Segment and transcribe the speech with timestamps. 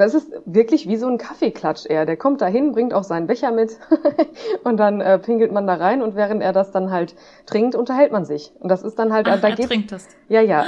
[0.00, 2.06] Es ist wirklich wie so ein Kaffeeklatsch eher.
[2.06, 3.78] Der kommt dahin, bringt auch seinen Becher mit
[4.64, 7.14] und dann äh, pinkelt man da rein und während er das dann halt
[7.46, 8.52] trinkt, unterhält man sich.
[8.58, 10.08] Und das ist dann halt, Ach, da er geht trinkt das.
[10.28, 10.64] ja, ja.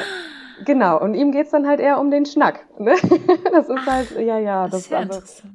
[0.64, 2.66] Genau, und ihm geht's dann halt eher um den Schnack.
[2.78, 2.94] Ne?
[3.52, 5.54] Das ist halt, ja, ja, das ist Sehr also, interessant.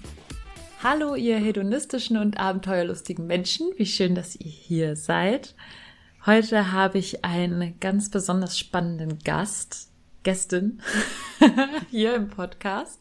[0.83, 3.71] Hallo, ihr hedonistischen und abenteuerlustigen Menschen.
[3.75, 5.53] Wie schön, dass ihr hier seid.
[6.25, 9.91] Heute habe ich einen ganz besonders spannenden Gast,
[10.23, 10.81] Gästin
[11.91, 12.99] hier im Podcast.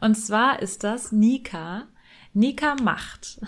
[0.00, 1.84] Und zwar ist das Nika.
[2.34, 3.40] Nika Macht.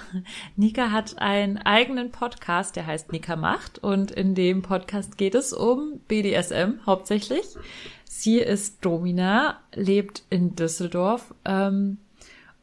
[0.56, 3.80] Nika hat einen eigenen Podcast, der heißt Nika Macht.
[3.80, 7.44] Und in dem Podcast geht es um BDSM hauptsächlich.
[8.06, 11.34] Sie ist Domina, lebt in Düsseldorf.
[11.44, 11.98] Ähm,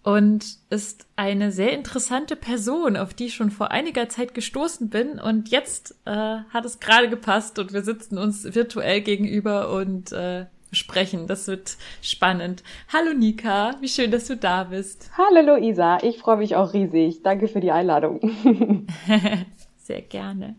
[0.06, 5.20] und ist eine sehr interessante Person, auf die ich schon vor einiger Zeit gestoßen bin.
[5.20, 10.46] Und jetzt äh, hat es gerade gepasst und wir sitzen uns virtuell gegenüber und äh,
[10.72, 11.26] sprechen.
[11.26, 12.62] Das wird spannend.
[12.94, 15.10] Hallo Nika, wie schön, dass du da bist.
[15.18, 17.24] Hallo Luisa, ich freue mich auch riesig.
[17.24, 18.20] Danke für die Einladung.
[19.78, 20.56] sehr gerne.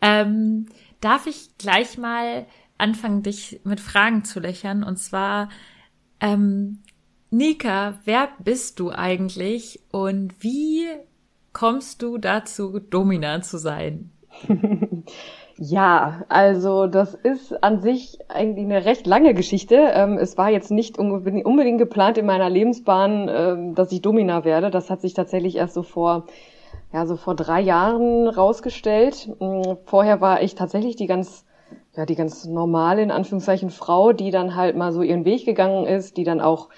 [0.00, 0.66] Ähm,
[1.00, 2.44] darf ich gleich mal
[2.76, 4.82] anfangen, dich mit Fragen zu löchern?
[4.82, 5.48] Und zwar,
[6.20, 6.82] ähm,
[7.32, 10.84] Nika, wer bist du eigentlich und wie
[11.52, 14.10] kommst du dazu, Domina zu sein?
[15.62, 19.74] Ja, also das ist an sich eigentlich eine recht lange Geschichte.
[19.92, 24.70] Ähm, es war jetzt nicht unbedingt geplant in meiner Lebensbahn, ähm, dass ich Domina werde.
[24.70, 26.24] Das hat sich tatsächlich erst so vor,
[26.94, 29.28] ja, so vor drei Jahren rausgestellt.
[29.38, 31.44] Mm, vorher war ich tatsächlich die ganz,
[31.94, 35.84] ja, die ganz normale, in Anführungszeichen, Frau, die dann halt mal so ihren Weg gegangen
[35.84, 36.70] ist, die dann auch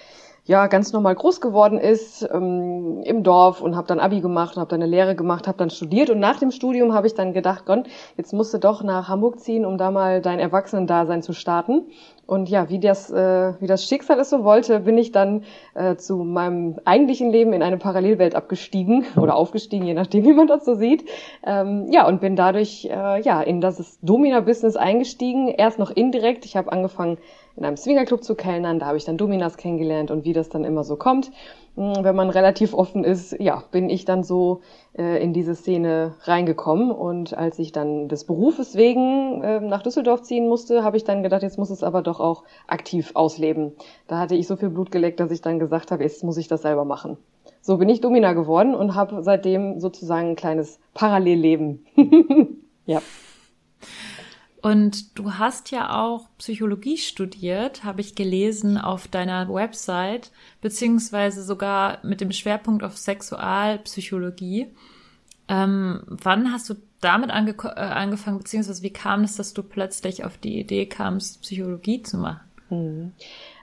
[0.44, 4.68] ja ganz normal groß geworden ist ähm, im Dorf und habe dann Abi gemacht, habe
[4.68, 7.64] dann eine Lehre gemacht, habe dann studiert und nach dem Studium habe ich dann gedacht,
[7.64, 7.86] Gott,
[8.16, 11.86] jetzt musst du doch nach Hamburg ziehen, um da mal dein Erwachsenendasein zu starten.
[12.26, 15.44] Und ja, wie das, äh, wie das Schicksal es so wollte, bin ich dann
[15.74, 20.46] äh, zu meinem eigentlichen Leben in eine Parallelwelt abgestiegen oder aufgestiegen, je nachdem, wie man
[20.46, 21.04] das so sieht.
[21.44, 25.48] Ähm, ja, und bin dadurch äh, ja in das Domina-Business eingestiegen.
[25.48, 26.44] Erst noch indirekt.
[26.44, 27.18] Ich habe angefangen
[27.56, 28.78] in einem Swingerclub zu kellnern.
[28.78, 31.30] Da habe ich dann Dominas kennengelernt und wie das dann immer so kommt.
[31.76, 34.60] Hm, wenn man relativ offen ist, ja, bin ich dann so
[34.96, 36.90] äh, in diese Szene reingekommen.
[36.90, 41.22] Und als ich dann des Berufes wegen äh, nach Düsseldorf ziehen musste, habe ich dann
[41.22, 43.72] gedacht, jetzt muss es aber doch auch aktiv ausleben.
[44.06, 46.48] Da hatte ich so viel Blut geleckt, dass ich dann gesagt habe, jetzt muss ich
[46.48, 47.16] das selber machen.
[47.60, 51.86] So bin ich Domina geworden und habe seitdem sozusagen ein kleines Parallelleben.
[52.86, 53.00] ja.
[54.62, 60.30] Und du hast ja auch Psychologie studiert, habe ich gelesen auf deiner Website,
[60.60, 64.68] beziehungsweise sogar mit dem Schwerpunkt auf Sexualpsychologie.
[65.48, 70.24] Ähm, wann hast du damit ange äh, angefangen, beziehungsweise wie kam es, dass du plötzlich
[70.24, 72.40] auf die Idee kamst, Psychologie zu machen?
[72.70, 73.12] Mhm.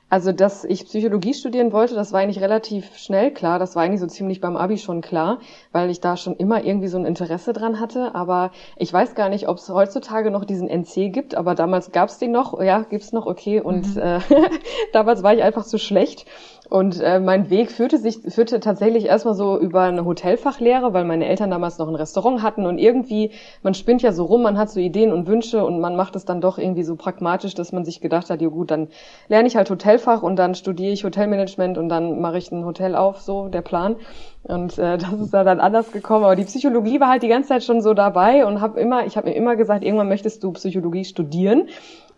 [0.10, 3.60] Also, dass ich Psychologie studieren wollte, das war eigentlich relativ schnell klar.
[3.60, 5.40] Das war eigentlich so ziemlich beim Abi schon klar,
[5.72, 8.16] weil ich da schon immer irgendwie so ein Interesse dran hatte.
[8.16, 12.10] Aber ich weiß gar nicht, ob es heutzutage noch diesen NC gibt, aber damals gab
[12.10, 12.60] es den noch.
[12.60, 13.62] Ja, gibt's noch, okay.
[13.62, 14.02] Und mhm.
[14.02, 14.20] äh,
[14.94, 16.26] damals war ich einfach zu schlecht.
[16.70, 21.26] Und äh, mein Weg führte sich führte tatsächlich erstmal so über eine Hotelfachlehre, weil meine
[21.26, 23.32] Eltern damals noch ein Restaurant hatten und irgendwie
[23.64, 26.26] man spinnt ja so rum, man hat so Ideen und Wünsche und man macht es
[26.26, 28.90] dann doch irgendwie so pragmatisch, dass man sich gedacht hat, ja gut, dann
[29.30, 32.96] lerne ich halt Hotelfach und dann studiere ich Hotelmanagement und dann mache ich ein Hotel
[32.96, 33.96] auf, so der Plan.
[34.44, 36.24] Und äh, das ist da dann anders gekommen.
[36.24, 39.18] Aber die Psychologie war halt die ganze Zeit schon so dabei und habe immer, ich
[39.18, 41.68] habe mir immer gesagt, irgendwann möchtest du Psychologie studieren.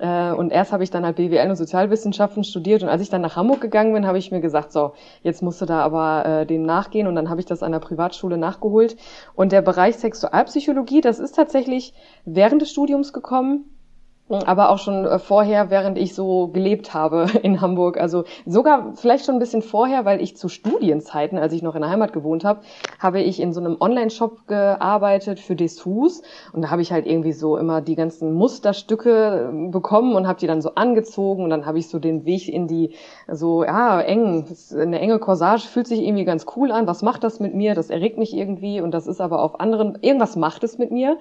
[0.02, 2.82] Äh, und erst habe ich dann halt BWL und Sozialwissenschaften studiert.
[2.82, 5.62] Und als ich dann nach Hamburg gegangen bin, habe ich mir gesagt, so, jetzt musst
[5.62, 7.08] du da aber äh, dem nachgehen.
[7.08, 8.98] Und dann habe ich das an der Privatschule nachgeholt.
[9.36, 11.94] Und der Bereich Sexualpsychologie, das ist tatsächlich
[12.26, 13.66] während des Studiums gekommen
[14.34, 18.00] aber auch schon äh, vorher, während ich so gelebt habe in Hamburg.
[18.00, 21.82] Also sogar vielleicht schon ein bisschen vorher, weil ich zu Studienzeiten, als ich noch in
[21.82, 22.62] der Heimat gewohnt habe,
[23.00, 26.22] habe ich in so einem Online-Shop gearbeitet für Dessous
[26.54, 30.40] und da habe ich halt irgendwie so immer die ganzen Musterstücke äh, bekommen und habe
[30.40, 32.96] die dann so angezogen und dann habe ich so den Weg in die
[33.28, 36.88] so ja eng eine enge Corsage fühlt sich irgendwie ganz cool an.
[36.88, 37.76] Was macht das mit mir?
[37.76, 41.18] Das erregt mich irgendwie und das ist aber auf anderen irgendwas macht es mit mir.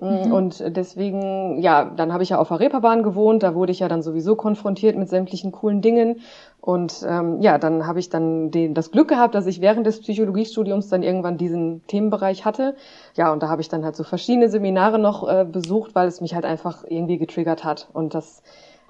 [0.00, 0.32] Mhm.
[0.32, 3.88] Und deswegen, ja, dann habe ich ja auf der Reeperbahn gewohnt, da wurde ich ja
[3.88, 6.20] dann sowieso konfrontiert mit sämtlichen coolen Dingen.
[6.60, 10.00] Und ähm, ja, dann habe ich dann den, das Glück gehabt, dass ich während des
[10.00, 12.76] Psychologiestudiums dann irgendwann diesen Themenbereich hatte.
[13.14, 16.20] Ja, und da habe ich dann halt so verschiedene Seminare noch äh, besucht, weil es
[16.20, 17.88] mich halt einfach irgendwie getriggert hat.
[17.92, 18.42] Und das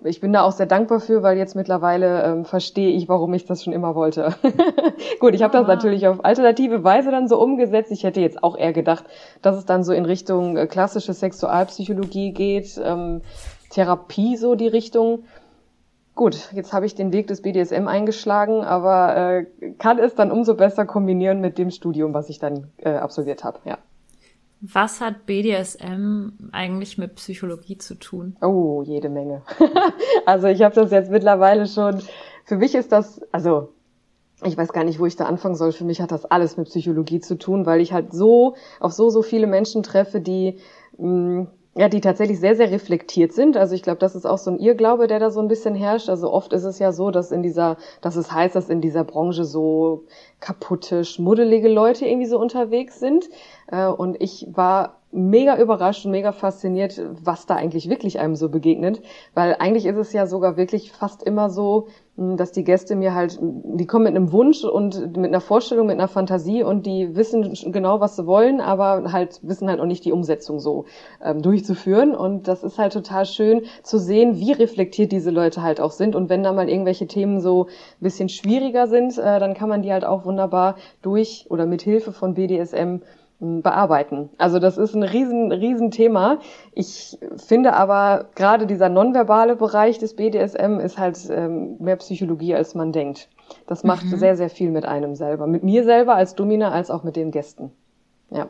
[0.05, 3.45] ich bin da auch sehr dankbar für, weil jetzt mittlerweile ähm, verstehe ich, warum ich
[3.45, 4.35] das schon immer wollte.
[5.21, 7.93] Gut, ich habe das natürlich auf alternative Weise dann so umgesetzt.
[7.93, 9.05] Ich hätte jetzt auch eher gedacht,
[9.43, 13.21] dass es dann so in Richtung äh, klassische Sexualpsychologie geht, ähm,
[13.71, 15.25] Therapie so die Richtung.
[16.15, 19.47] Gut, jetzt habe ich den Weg des BDSM eingeschlagen, aber äh,
[19.79, 23.59] kann es dann umso besser kombinieren mit dem Studium, was ich dann äh, absolviert habe.
[23.65, 23.79] Ja.
[24.61, 28.37] Was hat BDSM eigentlich mit Psychologie zu tun?
[28.43, 29.43] Oh, jede Menge.
[30.27, 32.03] also ich habe das jetzt mittlerweile schon.
[32.45, 33.73] Für mich ist das, also
[34.43, 35.73] ich weiß gar nicht, wo ich da anfangen soll.
[35.73, 39.09] Für mich hat das alles mit Psychologie zu tun, weil ich halt so auf so
[39.09, 40.59] so viele Menschen treffe, die
[40.99, 43.57] mh, mm, ja, die tatsächlich sehr, sehr reflektiert sind.
[43.57, 46.09] Also ich glaube, das ist auch so ein Irrglaube, der da so ein bisschen herrscht.
[46.09, 49.05] Also oft ist es ja so, dass in dieser, dass es heißt, dass in dieser
[49.05, 50.05] Branche so
[50.41, 53.29] kaputte, schmuddelige Leute irgendwie so unterwegs sind.
[53.69, 58.49] Äh, und ich war mega überrascht und mega fasziniert, was da eigentlich wirklich einem so
[58.49, 59.03] begegnet.
[59.35, 63.39] Weil eigentlich ist es ja sogar wirklich fast immer so, dass die Gäste mir halt,
[63.41, 67.57] die kommen mit einem Wunsch und mit einer Vorstellung, mit einer Fantasie und die wissen
[67.73, 70.85] genau, was sie wollen, aber halt wissen halt auch nicht die Umsetzung so
[71.25, 72.15] ähm, durchzuführen.
[72.15, 76.15] Und das ist halt total schön zu sehen, wie reflektiert diese Leute halt auch sind.
[76.15, 79.83] Und wenn da mal irgendwelche Themen so ein bisschen schwieriger sind, äh, dann kann man
[79.83, 83.01] die halt auch wunderbar durch oder mit Hilfe von BDSM
[83.41, 84.29] bearbeiten.
[84.37, 86.39] Also das ist ein riesen, riesen Thema.
[86.73, 92.75] Ich finde aber gerade dieser nonverbale Bereich des BDSM ist halt ähm, mehr Psychologie, als
[92.75, 93.29] man denkt.
[93.67, 94.19] Das macht mhm.
[94.19, 95.47] sehr, sehr viel mit einem selber.
[95.47, 97.73] Mit mir selber als Domina, als auch mit den Gästen.
[98.31, 98.49] Ja.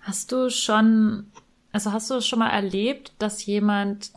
[0.00, 1.26] Hast du schon,
[1.72, 4.12] also hast du schon mal erlebt, dass jemand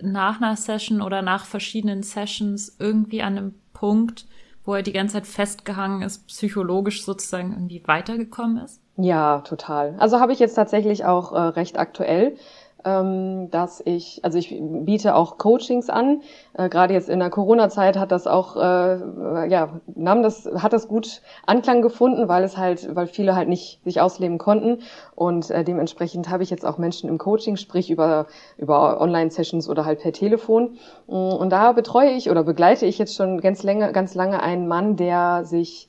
[0.00, 4.26] nach einer Session oder nach verschiedenen Sessions irgendwie an einem Punkt,
[4.64, 8.80] wo er die ganze Zeit festgehangen ist, psychologisch sozusagen irgendwie weitergekommen ist?
[8.96, 9.94] Ja, total.
[9.98, 12.36] Also habe ich jetzt tatsächlich auch äh, recht aktuell,
[12.84, 16.22] dass ich, also ich biete auch Coachings an.
[16.54, 20.88] Äh, Gerade jetzt in der Corona-Zeit hat das auch, äh, ja, nahm das, hat das
[20.88, 24.78] gut Anklang gefunden, weil es halt, weil viele halt nicht sich ausleben konnten.
[25.14, 28.26] Und äh, dementsprechend habe ich jetzt auch Menschen im Coaching, sprich über,
[28.58, 30.78] über Online-Sessions oder halt per Telefon.
[31.06, 34.96] Und da betreue ich oder begleite ich jetzt schon ganz lange, ganz lange einen Mann,
[34.96, 35.88] der sich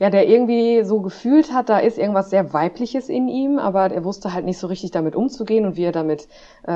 [0.00, 4.04] ja, der irgendwie so gefühlt hat, da ist irgendwas sehr Weibliches in ihm, aber er
[4.04, 6.26] wusste halt nicht so richtig damit umzugehen und wie er damit,
[6.66, 6.72] äh,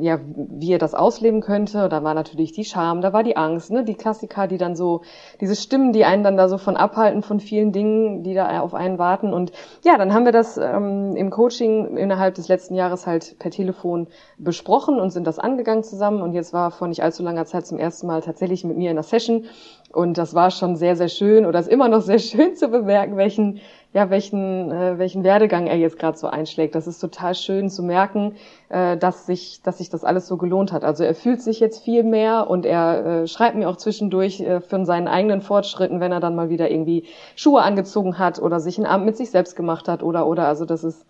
[0.00, 1.88] ja, wie er das ausleben könnte.
[1.88, 5.02] Da war natürlich die Scham, da war die Angst, ne, die Klassiker, die dann so,
[5.40, 8.74] diese Stimmen, die einen dann da so von abhalten von vielen Dingen, die da auf
[8.74, 9.34] einen warten.
[9.34, 9.50] Und
[9.84, 14.06] ja, dann haben wir das ähm, im Coaching innerhalb des letzten Jahres halt per Telefon
[14.38, 16.22] besprochen und sind das angegangen zusammen.
[16.22, 18.96] Und jetzt war vor nicht allzu langer Zeit zum ersten Mal tatsächlich mit mir in
[18.96, 19.46] der Session
[19.92, 23.16] und das war schon sehr, sehr schön oder ist immer noch sehr schön zu bemerken,
[23.16, 23.60] welchen,
[23.92, 26.74] ja, welchen, äh, welchen Werdegang er jetzt gerade so einschlägt.
[26.74, 28.34] Das ist total schön zu merken,
[28.68, 30.84] äh, dass sich, dass sich das alles so gelohnt hat.
[30.84, 34.60] Also er fühlt sich jetzt viel mehr und er äh, schreibt mir auch zwischendurch äh,
[34.60, 37.04] von seinen eigenen Fortschritten, wenn er dann mal wieder irgendwie
[37.36, 40.46] Schuhe angezogen hat oder sich einen Abend mit sich selbst gemacht hat oder oder.
[40.46, 41.06] Also das ist,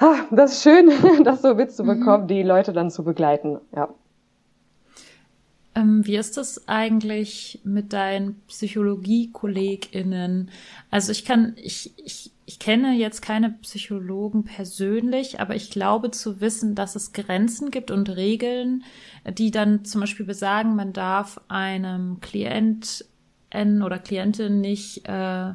[0.00, 0.92] ha, das ist schön,
[1.24, 2.28] das so mitzubekommen, mhm.
[2.28, 3.58] die Leute dann zu begleiten.
[3.74, 3.88] Ja.
[5.78, 10.50] Ähm, wie ist das eigentlich mit deinen Psychologie-KollegInnen?
[10.90, 16.40] Also ich kann, ich, ich, ich kenne jetzt keine Psychologen persönlich, aber ich glaube zu
[16.40, 18.82] wissen, dass es Grenzen gibt und Regeln,
[19.30, 25.52] die dann zum Beispiel besagen, man darf einem Klienten oder Klientin nicht äh,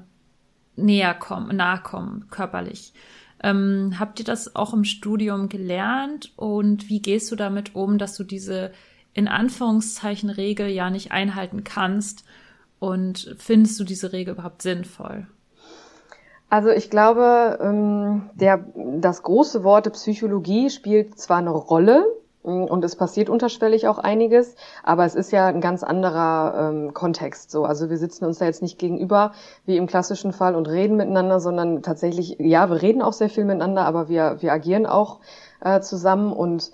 [0.77, 2.93] näher kommen, nahe kommen, körperlich.
[3.41, 8.15] Ähm, habt ihr das auch im Studium gelernt und wie gehst du damit um, dass
[8.15, 8.71] du diese
[9.13, 12.23] in Anführungszeichen Regel ja nicht einhalten kannst?
[12.79, 15.27] Und findest du diese Regel überhaupt sinnvoll?
[16.49, 22.05] Also ich glaube, ähm, der, das große Wort Psychologie spielt zwar eine Rolle,
[22.43, 26.93] mm, und es passiert unterschwellig auch einiges, aber es ist ja ein ganz anderer ähm,
[26.93, 27.49] Kontext.
[27.49, 29.31] So, also wir sitzen uns da jetzt nicht gegenüber
[29.65, 33.45] wie im klassischen Fall und reden miteinander, sondern tatsächlich, ja, wir reden auch sehr viel
[33.45, 35.21] miteinander, aber wir wir agieren auch
[35.61, 36.69] äh, zusammen und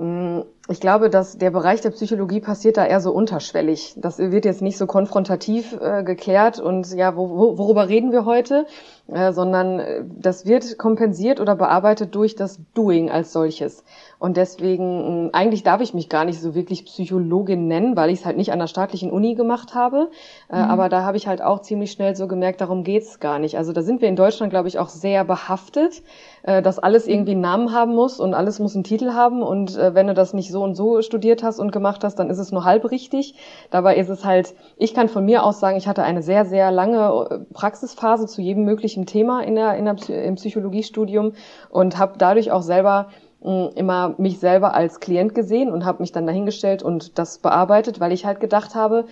[0.00, 0.40] Mm,
[0.70, 3.94] ich glaube, dass der Bereich der Psychologie passiert da eher so unterschwellig.
[3.96, 8.24] Das wird jetzt nicht so konfrontativ äh, geklärt und ja, wo, wo, worüber reden wir
[8.24, 8.66] heute?
[9.12, 13.82] Äh, sondern äh, das wird kompensiert oder bearbeitet durch das Doing als solches.
[14.20, 18.20] Und deswegen, mm, eigentlich darf ich mich gar nicht so wirklich Psychologin nennen, weil ich
[18.20, 20.10] es halt nicht an der staatlichen Uni gemacht habe.
[20.48, 20.70] Äh, mhm.
[20.70, 23.56] Aber da habe ich halt auch ziemlich schnell so gemerkt, darum geht's gar nicht.
[23.58, 26.02] Also da sind wir in Deutschland, glaube ich, auch sehr behaftet,
[26.44, 29.42] äh, dass alles irgendwie einen Namen haben muss und alles muss einen Titel haben.
[29.42, 32.38] Und wenn du das nicht so und so studiert hast und gemacht hast, dann ist
[32.38, 33.34] es nur halb richtig.
[33.70, 36.70] Dabei ist es halt, ich kann von mir aus sagen, ich hatte eine sehr, sehr
[36.70, 41.32] lange Praxisphase zu jedem möglichen ein Thema in der, in der, im Psychologiestudium
[41.70, 43.08] und habe dadurch auch selber
[43.42, 47.38] mh, mm, immer mich selber als Klient gesehen und habe mich dann dahingestellt und das
[47.38, 49.06] bearbeitet, weil ich halt gedacht habe,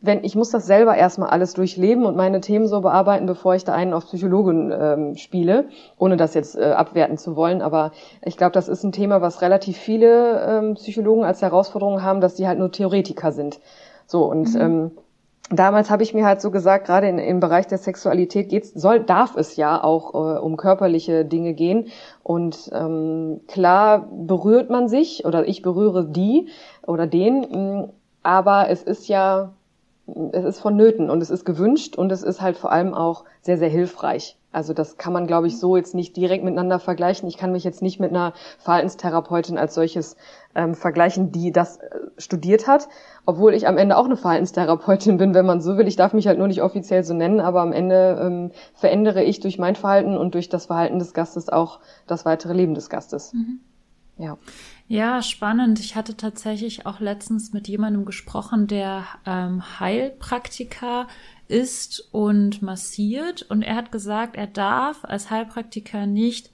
[0.00, 3.64] wenn ich muss das selber erstmal alles durchleben und meine Themen so bearbeiten, bevor ich
[3.64, 5.66] da einen auf Psychologen ähm, spiele,
[5.98, 7.62] ohne das jetzt äh, abwerten zu wollen.
[7.62, 12.20] Aber ich glaube, das ist ein Thema, was relativ viele ähm, Psychologen als Herausforderung haben,
[12.20, 13.60] dass die halt nur Theoretiker sind.
[14.06, 14.60] So und mhm.
[14.60, 14.90] ähm,
[15.50, 19.00] damals habe ich mir halt so gesagt, gerade in, im Bereich der Sexualität geht's, soll,
[19.00, 21.88] darf es ja auch äh, um körperliche Dinge gehen.
[22.22, 26.48] Und ähm, klar berührt man sich oder ich berühre die
[26.86, 29.52] oder den, mh, mm, aber es ist ja,
[30.32, 33.58] es ist vonnöten und es ist gewünscht und es ist halt vor allem auch sehr,
[33.58, 34.36] sehr hilfreich.
[34.56, 37.28] Also das kann man, glaube ich, so jetzt nicht direkt miteinander vergleichen.
[37.28, 40.16] Ich kann mich jetzt nicht mit einer Verhaltenstherapeutin als solches
[40.56, 42.88] ähm, vergleichen, die das äh, studiert hat,
[43.26, 45.86] obwohl ich am Ende auch eine Verhaltenstherapeutin bin, wenn man so will.
[45.86, 49.40] Ich darf mich halt nur nicht offiziell so nennen, aber am Ende ähm, verändere ich
[49.40, 53.32] durch mein Verhalten und durch das Verhalten des Gastes auch das weitere Leben des Gastes.
[53.34, 53.60] Mhm.
[54.18, 54.38] Ja.
[54.88, 55.80] Ja, spannend.
[55.80, 61.06] Ich hatte tatsächlich auch letztens mit jemandem gesprochen, der ähm, Heilpraktiker
[61.48, 63.42] isst und massiert.
[63.42, 66.50] Und er hat gesagt, er darf als Heilpraktiker nicht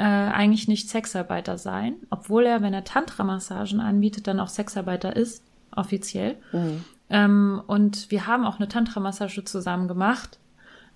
[0.00, 5.42] äh, eigentlich nicht Sexarbeiter sein, obwohl er, wenn er Tantra-Massagen anbietet, dann auch Sexarbeiter ist,
[5.76, 6.36] offiziell.
[6.52, 6.84] Mhm.
[7.10, 10.38] Ähm, und wir haben auch eine Tantra-Massage zusammen gemacht.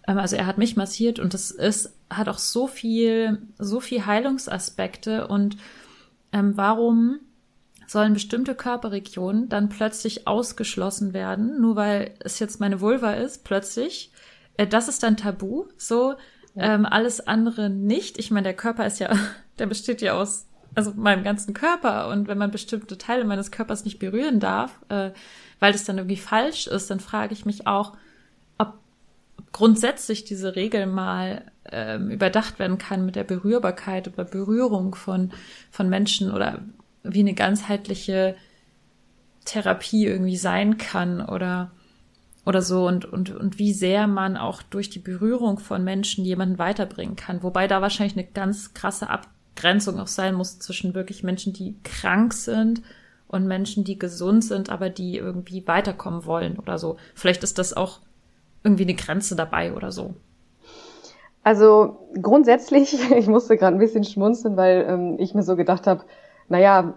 [0.08, 4.06] Ähm, also er hat mich massiert und das ist, hat auch so viel, so viel
[4.06, 5.58] Heilungsaspekte und
[6.32, 7.20] ähm, warum
[7.86, 14.10] sollen bestimmte Körperregionen dann plötzlich ausgeschlossen werden, nur weil es jetzt meine Vulva ist, plötzlich.
[14.56, 15.66] Äh, das ist dann tabu.
[15.76, 16.14] So,
[16.56, 18.18] ähm, alles andere nicht.
[18.18, 19.10] Ich meine, der Körper ist ja,
[19.58, 22.08] der besteht ja aus also meinem ganzen Körper.
[22.08, 25.10] Und wenn man bestimmte Teile meines Körpers nicht berühren darf, äh,
[25.60, 27.92] weil das dann irgendwie falsch ist, dann frage ich mich auch,
[28.58, 28.74] ob
[29.52, 35.32] grundsätzlich diese Regel mal ähm, überdacht werden kann mit der Berührbarkeit oder Berührung von,
[35.70, 36.60] von Menschen oder
[37.02, 38.36] wie eine ganzheitliche
[39.44, 41.70] Therapie irgendwie sein kann oder
[42.44, 46.58] oder so und, und, und wie sehr man auch durch die Berührung von Menschen jemanden
[46.58, 47.42] weiterbringen kann.
[47.42, 52.34] Wobei da wahrscheinlich eine ganz krasse Abgrenzung auch sein muss zwischen wirklich Menschen, die krank
[52.34, 52.82] sind
[53.28, 56.96] und Menschen, die gesund sind, aber die irgendwie weiterkommen wollen oder so.
[57.14, 58.00] Vielleicht ist das auch
[58.62, 60.14] irgendwie eine Grenze dabei oder so.
[61.42, 66.04] Also grundsätzlich, ich musste gerade ein bisschen schmunzeln, weil ähm, ich mir so gedacht habe,
[66.48, 66.94] naja,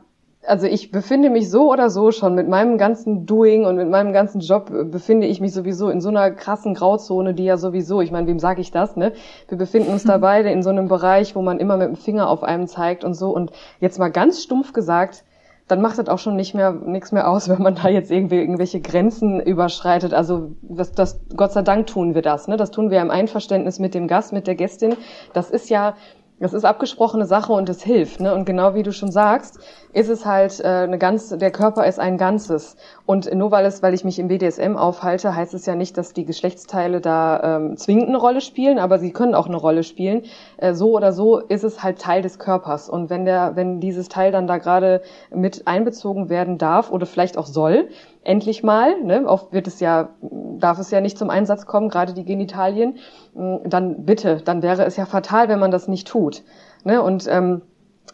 [0.47, 4.13] also ich befinde mich so oder so schon mit meinem ganzen Doing und mit meinem
[4.13, 8.01] ganzen Job äh, befinde ich mich sowieso in so einer krassen Grauzone, die ja sowieso,
[8.01, 9.13] ich meine, wem sage ich das, ne?
[9.49, 12.29] Wir befinden uns da beide in so einem Bereich, wo man immer mit dem Finger
[12.29, 15.23] auf einem zeigt und so und jetzt mal ganz stumpf gesagt,
[15.67, 18.39] dann macht das auch schon nicht mehr nichts mehr aus, wenn man da jetzt irgendwie
[18.39, 20.13] irgendwelche Grenzen überschreitet.
[20.13, 22.55] Also das, das Gott sei Dank tun wir das, ne?
[22.55, 24.95] Das tun wir im Einverständnis mit dem Gast, mit der Gästin.
[25.33, 25.95] Das ist ja
[26.39, 28.19] das ist abgesprochene Sache und es hilft.
[28.19, 28.33] Ne?
[28.33, 29.59] Und genau wie du schon sagst,
[29.93, 32.75] ist es halt äh, eine ganz, der Körper ist ein Ganzes.
[33.05, 36.13] Und nur weil es, weil ich mich im BDSM aufhalte, heißt es ja nicht, dass
[36.13, 40.23] die Geschlechtsteile da ähm, zwingend eine Rolle spielen, aber sie können auch eine Rolle spielen.
[40.57, 42.89] Äh, so oder so ist es halt Teil des Körpers.
[42.89, 45.01] Und wenn der, wenn dieses Teil dann da gerade
[45.33, 47.89] mit einbezogen werden darf oder vielleicht auch soll,
[48.27, 52.13] endlich mal, ne, oft wird es ja, darf es ja nicht zum Einsatz kommen, gerade
[52.13, 52.97] die Genitalien,
[53.33, 56.43] mm, dann bitte, dann wäre es ja fatal, wenn man das nicht tut.
[56.83, 57.01] Ne?
[57.01, 57.61] Und ähm,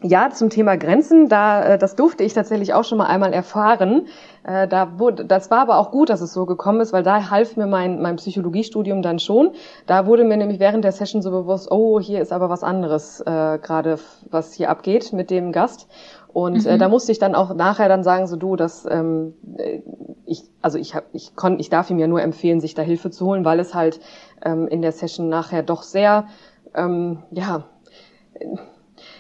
[0.01, 4.07] ja, zum Thema Grenzen, da äh, das durfte ich tatsächlich auch schon mal einmal erfahren.
[4.43, 7.29] Äh, da wurde, das war aber auch gut, dass es so gekommen ist, weil da
[7.29, 9.51] half mir mein mein Psychologiestudium dann schon.
[9.87, 13.21] Da wurde mir nämlich während der Session so bewusst, oh, hier ist aber was anderes
[13.21, 13.97] äh, gerade,
[14.29, 15.87] was hier abgeht mit dem Gast.
[16.33, 16.75] Und äh, mhm.
[16.75, 19.81] äh, da musste ich dann auch nachher dann sagen, so du, dass ähm, äh,
[20.25, 23.11] ich, also ich hab, ich konnte, ich darf ihm ja nur empfehlen, sich da Hilfe
[23.11, 23.99] zu holen, weil es halt
[24.43, 26.27] ähm, in der Session nachher doch sehr,
[26.73, 27.65] ähm, ja,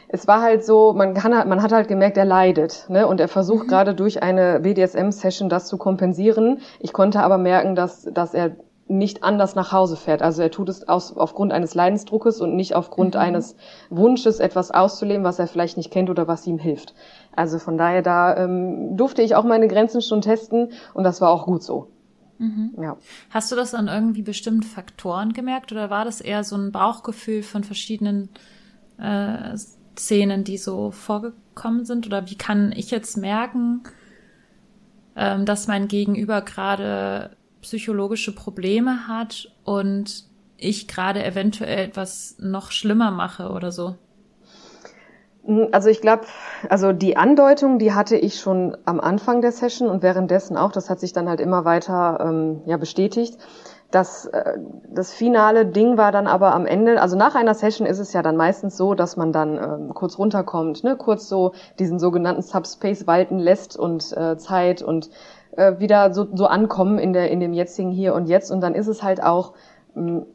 [0.07, 3.07] es war halt so, man kann halt, man hat halt gemerkt, er leidet, ne?
[3.07, 3.69] Und er versucht mhm.
[3.69, 6.61] gerade durch eine BDSM-Session das zu kompensieren.
[6.79, 8.51] Ich konnte aber merken, dass, dass er
[8.87, 10.21] nicht anders nach Hause fährt.
[10.21, 13.21] Also er tut es aus, aufgrund eines Leidensdruckes und nicht aufgrund mhm.
[13.21, 13.55] eines
[13.89, 16.93] Wunsches, etwas auszuleben, was er vielleicht nicht kennt oder was ihm hilft.
[17.35, 21.29] Also von daher, da ähm, durfte ich auch meine Grenzen schon testen und das war
[21.29, 21.87] auch gut so.
[22.39, 22.73] Mhm.
[22.81, 22.97] Ja.
[23.29, 27.41] Hast du das an irgendwie bestimmten Faktoren gemerkt oder war das eher so ein Bauchgefühl
[27.41, 28.29] von verschiedenen
[28.97, 29.55] äh,
[29.97, 32.05] Szenen, die so vorgekommen sind?
[32.05, 33.83] Oder wie kann ich jetzt merken,
[35.15, 37.31] ähm, dass mein Gegenüber gerade
[37.63, 40.25] psychologische Probleme hat und
[40.57, 43.95] ich gerade eventuell etwas noch schlimmer mache oder so?
[45.45, 46.25] Hm, also ich glaube,
[46.69, 50.71] also die Andeutung, die hatte ich schon am Anfang der Session und währenddessen auch.
[50.71, 53.37] Das hat sich dann halt immer weiter ähm, ja bestätigt.
[53.91, 54.57] Das, äh,
[54.89, 58.23] das finale Ding war dann aber am Ende, also nach einer Session ist es ja
[58.23, 63.05] dann meistens so, dass man dann ähm, kurz runterkommt, ne, kurz so diesen sogenannten Subspace
[63.05, 65.11] walten lässt und äh, Zeit und
[65.55, 68.75] äh, wieder so, so ankommen in der in dem jetzigen Hier und Jetzt und dann
[68.75, 69.53] ist es halt auch
[69.95, 70.25] mh, hm,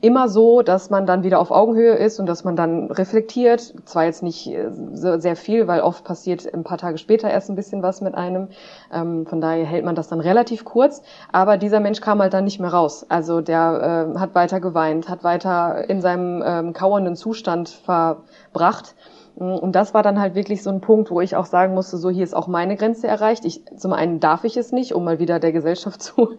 [0.00, 3.74] immer so, dass man dann wieder auf Augenhöhe ist und dass man dann reflektiert.
[3.84, 7.56] Zwar jetzt nicht äh, sehr viel, weil oft passiert ein paar Tage später erst ein
[7.56, 8.48] bisschen was mit einem.
[8.92, 11.02] Ähm, von daher hält man das dann relativ kurz.
[11.32, 13.04] Aber dieser Mensch kam halt dann nicht mehr raus.
[13.08, 18.94] Also der äh, hat weiter geweint, hat weiter in seinem ähm, kauernden Zustand verbracht.
[19.36, 21.96] Mm, und das war dann halt wirklich so ein Punkt, wo ich auch sagen musste,
[21.96, 23.44] so hier ist auch meine Grenze erreicht.
[23.44, 26.36] Ich, zum einen darf ich es nicht, um mal wieder der Gesellschaft zu,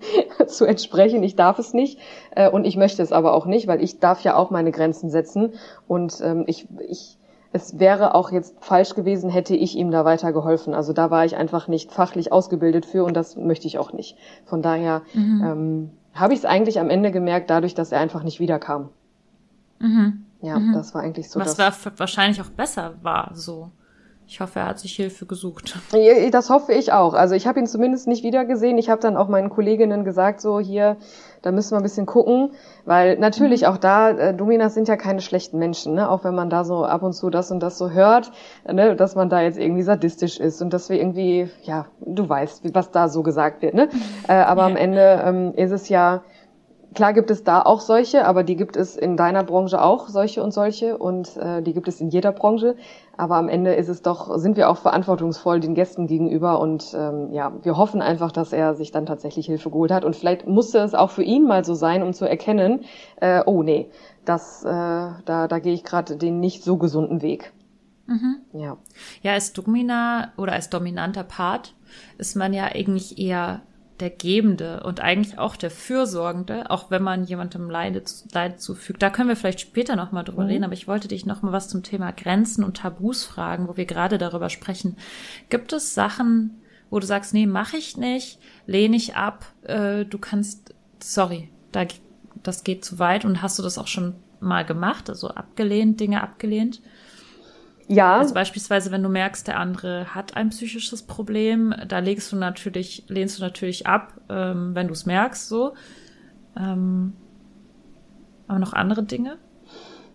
[0.48, 1.24] zu entsprechen.
[1.24, 2.00] Ich darf es nicht
[2.36, 5.10] äh, und ich möchte es aber auch nicht, weil ich darf ja auch meine Grenzen
[5.10, 5.53] setzen.
[5.88, 7.17] Und ähm, ich, ich,
[7.53, 10.74] es wäre auch jetzt falsch gewesen, hätte ich ihm da weiter geholfen.
[10.74, 14.17] Also da war ich einfach nicht fachlich ausgebildet für und das möchte ich auch nicht.
[14.45, 15.43] Von daher mhm.
[15.43, 18.89] ähm, habe ich es eigentlich am Ende gemerkt, dadurch, dass er einfach nicht wiederkam.
[19.79, 20.25] Mhm.
[20.41, 20.74] Ja, mhm.
[20.74, 21.39] das war eigentlich so.
[21.39, 23.71] Was war wahrscheinlich auch besser war, so.
[24.31, 25.77] Ich hoffe, er hat sich Hilfe gesucht.
[26.31, 27.13] Das hoffe ich auch.
[27.13, 28.77] Also ich habe ihn zumindest nicht wiedergesehen.
[28.77, 30.95] Ich habe dann auch meinen Kolleginnen gesagt, so hier,
[31.41, 32.51] da müssen wir ein bisschen gucken,
[32.86, 33.67] weil natürlich mhm.
[33.67, 36.10] auch da, äh, Dominas sind ja keine schlechten Menschen, ne?
[36.10, 38.31] auch wenn man da so ab und zu das und das so hört,
[38.71, 38.95] ne?
[38.95, 42.91] dass man da jetzt irgendwie sadistisch ist und dass wir irgendwie, ja, du weißt, was
[42.91, 43.74] da so gesagt wird.
[43.74, 43.89] Ne?
[44.27, 44.67] Äh, aber ja.
[44.67, 46.21] am Ende ähm, ist es ja
[46.93, 50.43] klar gibt es da auch solche, aber die gibt es in deiner Branche auch, solche
[50.43, 52.75] und solche, und äh, die gibt es in jeder Branche.
[53.17, 57.31] Aber am Ende ist es doch, sind wir auch verantwortungsvoll den Gästen gegenüber und ähm,
[57.31, 60.05] ja, wir hoffen einfach, dass er sich dann tatsächlich Hilfe geholt hat.
[60.05, 62.81] Und vielleicht musste es auch für ihn mal so sein, um zu erkennen,
[63.17, 63.89] äh, oh nee,
[64.25, 67.53] das, äh, da, da gehe ich gerade den nicht so gesunden Weg.
[68.07, 68.38] Mhm.
[68.53, 68.77] Ja.
[69.21, 71.75] Ja, als Domina oder als dominanter Part
[72.18, 73.61] ist man ja eigentlich eher
[74.01, 79.01] der Gebende und eigentlich auch der Fürsorgende, auch wenn man jemandem Leid, Leid zufügt.
[79.01, 80.50] Da können wir vielleicht später nochmal drüber mhm.
[80.50, 83.85] reden, aber ich wollte dich nochmal was zum Thema Grenzen und Tabus fragen, wo wir
[83.85, 84.98] gerade darüber sprechen.
[85.50, 90.18] Gibt es Sachen, wo du sagst, nee, mache ich nicht, lehne ich ab, äh, du
[90.18, 91.85] kannst, sorry, da,
[92.44, 96.22] das geht zu weit und hast du das auch schon mal gemacht, also abgelehnt, Dinge
[96.22, 96.81] abgelehnt?
[97.92, 98.20] Ja.
[98.20, 103.04] Also beispielsweise, wenn du merkst, der andere hat ein psychisches Problem, da legst du natürlich,
[103.10, 105.74] lehnst du natürlich ab, ähm, wenn du es merkst, so.
[106.58, 107.14] Ähm,
[108.48, 109.38] aber noch andere Dinge?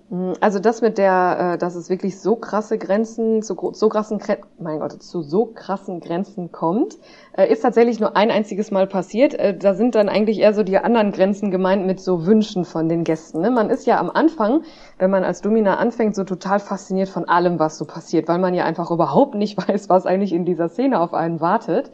[0.08, 4.20] Mm, also das mit der, äh, dass es wirklich so krasse Grenzen, zu so krassen,
[4.58, 6.96] mein Gott, zu so krassen Grenzen kommt,
[7.36, 9.34] äh, ist tatsächlich nur ein einziges Mal passiert.
[9.34, 12.88] Äh, da sind dann eigentlich eher so die anderen Grenzen gemeint mit so Wünschen von
[12.88, 13.40] den Gästen.
[13.40, 13.50] Ne?
[13.50, 14.62] Man ist ja am Anfang,
[14.98, 18.54] wenn man als Domina anfängt, so total fasziniert von allem, was so passiert, weil man
[18.54, 21.90] ja einfach überhaupt nicht weiß, was eigentlich in dieser Szene auf einen wartet.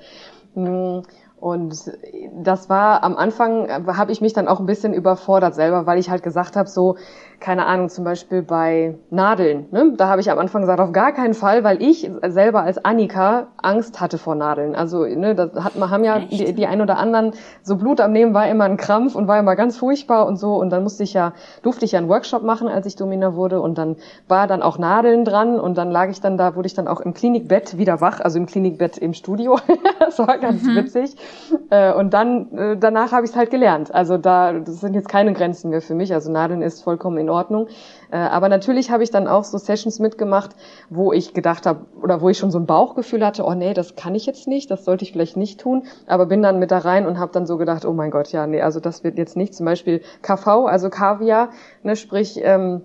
[1.42, 1.90] Und
[2.36, 6.08] das war am Anfang, habe ich mich dann auch ein bisschen überfordert selber, weil ich
[6.08, 6.94] halt gesagt habe, so,
[7.42, 9.66] keine Ahnung, zum Beispiel bei Nadeln.
[9.72, 9.94] Ne?
[9.96, 13.48] Da habe ich am Anfang gesagt, auf gar keinen Fall, weil ich selber als Annika
[13.60, 14.76] Angst hatte vor Nadeln.
[14.76, 17.32] Also ne, das hat man haben ja die, die ein oder anderen
[17.64, 20.54] so Blut am Nehmen war immer ein Krampf und war immer ganz furchtbar und so.
[20.54, 23.60] Und dann musste ich ja durfte ich ja einen Workshop machen, als ich Domina wurde
[23.60, 23.96] und dann
[24.28, 27.00] war dann auch Nadeln dran und dann lag ich dann da, wurde ich dann auch
[27.00, 29.58] im Klinikbett wieder wach, also im Klinikbett im Studio.
[29.98, 30.76] das war ganz mhm.
[30.76, 31.16] witzig.
[31.70, 33.94] Äh, und dann äh, danach habe ich es halt gelernt.
[33.94, 36.12] Also da das sind jetzt keine Grenzen mehr für mich.
[36.12, 37.68] Also Nadeln ist vollkommen in Ordnung.
[38.10, 40.50] Äh, aber natürlich habe ich dann auch so Sessions mitgemacht,
[40.90, 43.96] wo ich gedacht habe oder wo ich schon so ein Bauchgefühl hatte, oh nee, das
[43.96, 45.84] kann ich jetzt nicht, das sollte ich vielleicht nicht tun.
[46.06, 48.46] Aber bin dann mit da rein und habe dann so gedacht, oh mein Gott, ja,
[48.46, 49.54] nee, also das wird jetzt nicht.
[49.54, 51.50] Zum Beispiel KV, also Kaviar,
[51.82, 52.82] ne, sprich ähm,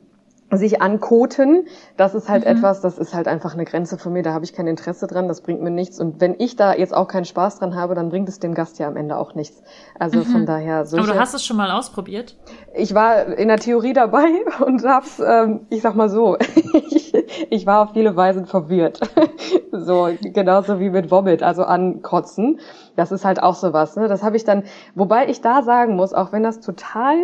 [0.52, 2.52] sich ankoten, das ist halt mhm.
[2.52, 5.28] etwas, das ist halt einfach eine Grenze von mir, da habe ich kein Interesse dran,
[5.28, 6.00] das bringt mir nichts.
[6.00, 8.80] Und wenn ich da jetzt auch keinen Spaß dran habe, dann bringt es dem Gast
[8.80, 9.62] ja am Ende auch nichts.
[10.00, 10.24] Also mhm.
[10.24, 10.98] von daher so.
[10.98, 12.38] Aber du hast es schon mal ausprobiert?
[12.74, 14.28] Ich war in der Theorie dabei
[14.66, 16.38] und hab's, ähm, ich sag mal so,
[16.90, 17.14] ich,
[17.50, 19.02] ich war auf viele Weisen verwirrt.
[19.72, 22.60] so, genauso wie mit Vomit, also ankotzen.
[22.96, 24.08] Das ist halt auch sowas, ne?
[24.08, 24.64] Das habe ich dann,
[24.96, 27.16] wobei ich da sagen muss, auch wenn das total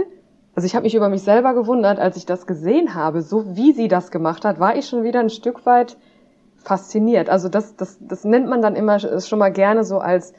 [0.56, 3.72] also ich habe mich über mich selber gewundert, als ich das gesehen habe, so wie
[3.72, 5.98] sie das gemacht hat, war ich schon wieder ein Stück weit
[6.58, 7.30] fasziniert.
[7.30, 10.34] Also das, das, das nennt man dann immer schon mal gerne so als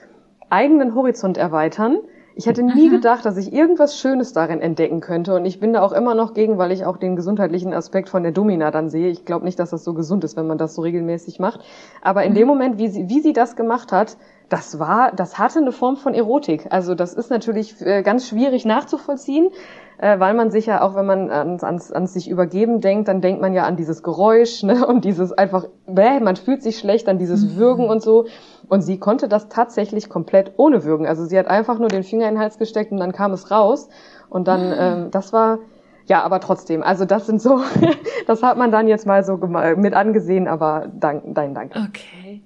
[0.50, 1.98] eigenen Horizont erweitern.
[2.36, 2.92] Ich hätte nie mhm.
[2.92, 5.34] gedacht, dass ich irgendwas Schönes darin entdecken könnte.
[5.34, 8.24] Und ich bin da auch immer noch gegen, weil ich auch den gesundheitlichen Aspekt von
[8.24, 9.08] der Domina dann sehe.
[9.08, 11.60] Ich glaube nicht, dass das so gesund ist, wenn man das so regelmäßig macht.
[12.02, 12.36] Aber in mhm.
[12.36, 14.16] dem Moment, wie sie, wie sie das gemacht hat,
[14.48, 16.66] das war, das hatte eine Form von Erotik.
[16.70, 19.50] Also das ist natürlich äh, ganz schwierig nachzuvollziehen
[19.98, 23.20] äh, weil man sich ja auch, wenn man ans, ans, ans sich übergeben denkt, dann
[23.20, 24.86] denkt man ja an dieses Geräusch ne?
[24.86, 27.56] und dieses einfach, bäh, man fühlt sich schlecht, an dieses mhm.
[27.56, 28.26] Würgen und so.
[28.68, 31.06] Und sie konnte das tatsächlich komplett ohne Würgen.
[31.06, 33.50] Also sie hat einfach nur den Finger in den Hals gesteckt und dann kam es
[33.50, 33.88] raus.
[34.28, 34.74] Und dann, mhm.
[34.78, 35.58] ähm, das war,
[36.06, 37.60] ja, aber trotzdem, also das sind so,
[38.26, 41.72] das hat man dann jetzt mal so mit angesehen, aber dank, dein Dank.
[41.76, 42.42] Okay.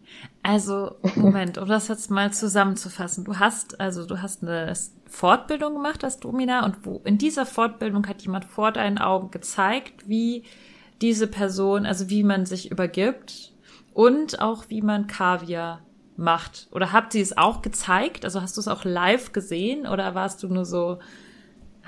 [0.48, 3.22] Also, Moment, um das jetzt mal zusammenzufassen.
[3.22, 4.72] Du hast, also du hast eine
[5.06, 10.08] Fortbildung gemacht als Domina und wo in dieser Fortbildung hat jemand vor deinen Augen gezeigt,
[10.08, 10.44] wie
[11.02, 13.52] diese Person, also wie man sich übergibt
[13.92, 15.82] und auch wie man Kaviar
[16.16, 16.68] macht.
[16.72, 18.24] Oder habt sie es auch gezeigt?
[18.24, 20.98] Also hast du es auch live gesehen oder warst du nur so,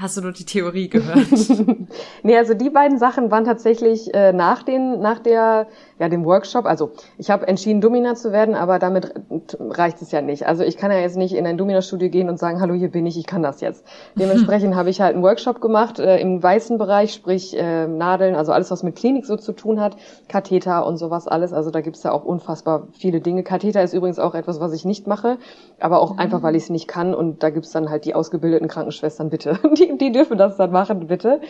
[0.01, 1.29] Hast du nur die Theorie gehört?
[2.23, 5.67] nee, also die beiden Sachen waren tatsächlich äh, nach, den, nach der,
[6.01, 6.65] ja, dem Workshop.
[6.65, 9.13] Also ich habe entschieden, Domina zu werden, aber damit
[9.61, 10.47] reicht es ja nicht.
[10.47, 13.05] Also ich kann ja jetzt nicht in ein Domina-Studio gehen und sagen, hallo, hier bin
[13.05, 13.85] ich, ich kann das jetzt.
[14.17, 18.53] Dementsprechend habe ich halt einen Workshop gemacht äh, im weißen Bereich, sprich äh, Nadeln, also
[18.53, 21.53] alles, was mit Klinik so zu tun hat, Katheter und sowas alles.
[21.53, 23.43] Also da gibt's ja auch unfassbar viele Dinge.
[23.43, 25.37] Katheter ist übrigens auch etwas, was ich nicht mache,
[25.81, 26.19] aber auch mhm.
[26.19, 27.15] einfach, weil ich es nicht kann.
[27.15, 29.59] Und da gibt's dann halt die ausgebildeten Krankenschwestern, bitte.
[29.81, 31.41] Die die, dürfen das dann machen, bitte.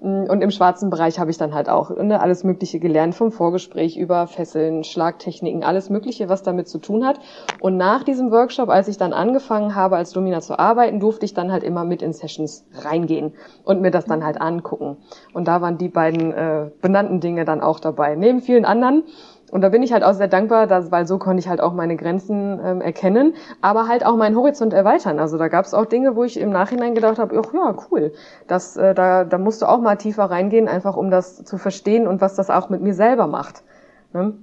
[0.00, 3.96] Und im schwarzen Bereich habe ich dann halt auch ne, alles Mögliche gelernt, vom Vorgespräch
[4.00, 7.20] über Fesseln, Schlagtechniken, alles Mögliche, was damit zu tun hat.
[7.60, 11.34] Und nach diesem Workshop, als ich dann angefangen habe, als Domina zu arbeiten, durfte ich
[11.34, 13.34] dann halt immer mit in Sessions reingehen
[13.64, 14.96] und mir das dann halt angucken.
[15.32, 19.04] Und da waren die beiden äh, benannten Dinge dann auch dabei, neben vielen anderen.
[19.50, 21.72] Und da bin ich halt auch sehr dankbar, dass, weil so konnte ich halt auch
[21.72, 25.18] meine Grenzen ähm, erkennen, aber halt auch meinen Horizont erweitern.
[25.18, 28.12] Also da gab es auch Dinge, wo ich im Nachhinein gedacht habe, ach ja, cool,
[28.46, 32.06] das, äh, da, da musst du auch mal tiefer reingehen, einfach um das zu verstehen
[32.06, 33.64] und was das auch mit mir selber macht.
[34.12, 34.34] Ne?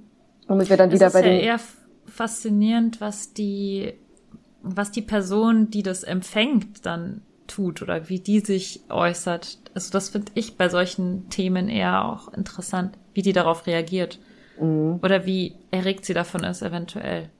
[0.46, 1.40] Und wir dann wieder bei ja den.
[1.40, 1.60] eher
[2.06, 3.92] faszinierend, was die,
[4.62, 9.58] was die Person, die das empfängt, dann tut oder wie die sich äußert.
[9.74, 14.18] Also das finde ich bei solchen Themen eher auch interessant, wie die darauf reagiert.
[14.60, 15.00] Mhm.
[15.02, 17.30] Oder wie erregt sie davon ist eventuell?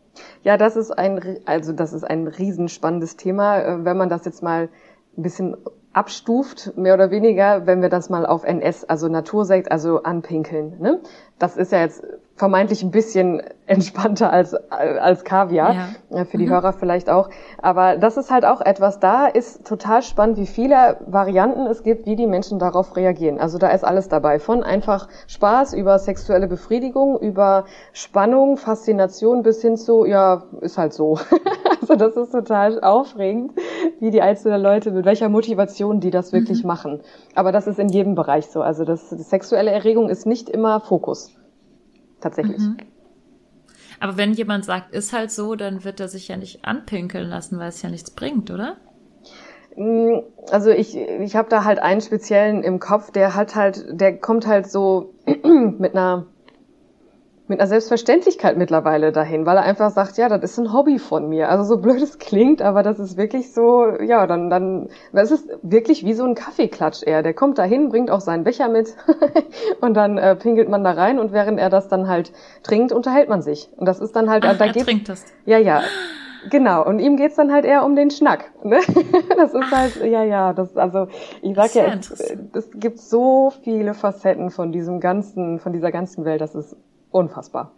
[0.43, 3.61] Ja, das ist ein, also das ist ein riesenspannendes Thema.
[3.61, 4.69] Äh, wenn man das jetzt mal
[5.17, 5.57] ein bisschen
[5.99, 10.77] abstuft, mehr oder weniger, wenn wir das mal auf NS, also Natursekt, also anpinkeln.
[10.79, 11.01] Ne?
[11.41, 12.05] Das ist ja jetzt
[12.37, 15.75] vermeintlich ein bisschen entspannter als, als Kaviar,
[16.11, 16.25] ja.
[16.25, 16.51] für die mhm.
[16.51, 17.31] Hörer vielleicht auch.
[17.61, 22.07] Aber das ist halt auch etwas, da ist total spannend, wie viele Varianten es gibt,
[22.07, 23.41] wie die Menschen darauf reagieren.
[23.41, 29.61] Also da ist alles dabei, von einfach Spaß über sexuelle Befriedigung, über Spannung, Faszination bis
[29.61, 31.19] hin zu, ja, ist halt so.
[31.91, 33.53] also das ist total aufregend,
[34.01, 36.69] wie die einzelnen Leute, mit welcher Motivation die das wirklich mhm.
[36.69, 37.01] machen.
[37.35, 38.63] Aber das ist in jedem Bereich so.
[38.63, 41.35] Also das, die sexuelle Erregung ist nicht immer Fokus
[42.21, 42.59] tatsächlich.
[42.59, 42.77] Mhm.
[44.01, 47.59] Aber wenn jemand sagt, ist halt so, dann wird er sich ja nicht anpinkeln lassen,
[47.59, 48.77] weil es ja nichts bringt, oder?
[49.77, 50.21] Mm,
[50.51, 54.47] also ich, ich habe da halt einen speziellen im Kopf, der hat halt, der kommt
[54.47, 56.27] halt so mit einer
[57.49, 61.29] mit einer Selbstverständlichkeit mittlerweile dahin, weil er einfach sagt, ja, das ist ein Hobby von
[61.29, 61.49] mir.
[61.49, 65.49] Also so blöd es klingt, aber das ist wirklich so, ja, dann, dann, es ist
[65.63, 67.23] wirklich wie so ein Kaffeeklatsch eher.
[67.23, 68.95] Der kommt dahin, bringt auch seinen Becher mit
[69.81, 72.33] und dann äh, pinkelt man da rein und während er das dann halt
[72.63, 73.71] trinkt, unterhält man sich.
[73.77, 75.25] Und das ist dann halt, Ach, da er geht, trinkt das.
[75.47, 75.83] Ja, ja.
[76.51, 78.53] Genau, und ihm geht's dann halt eher um den Schnack.
[78.63, 78.81] Ne?
[79.37, 81.07] Das ist halt, ja, ja, das, also
[81.43, 82.11] ich sag ja, es,
[82.53, 86.77] es gibt so viele Facetten von diesem ganzen, von dieser ganzen Welt, das ist
[87.11, 87.73] unfassbar.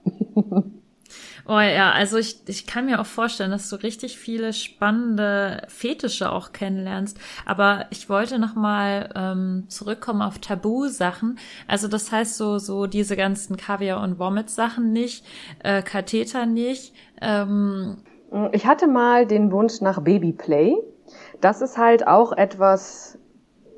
[1.46, 6.30] Oh ja, also ich, ich kann mir auch vorstellen, dass du richtig viele spannende Fetische
[6.30, 7.18] auch kennenlernst.
[7.46, 11.38] Aber ich wollte noch mal ähm, zurückkommen auf Tabu-Sachen.
[11.66, 15.24] Also das heißt so so diese ganzen Kaviar- und Vomit-Sachen nicht,
[15.64, 16.94] äh, Katheter nicht.
[17.20, 17.98] Ähm,
[18.52, 20.76] ich hatte mal den Wunsch nach Babyplay.
[21.40, 23.18] Das ist halt auch etwas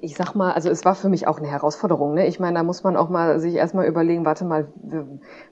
[0.02, 2.14] ich sag mal, also es war für mich auch eine Herausforderung.
[2.14, 2.26] Ne?
[2.26, 4.66] Ich meine, da muss man auch mal sich erstmal überlegen, warte mal,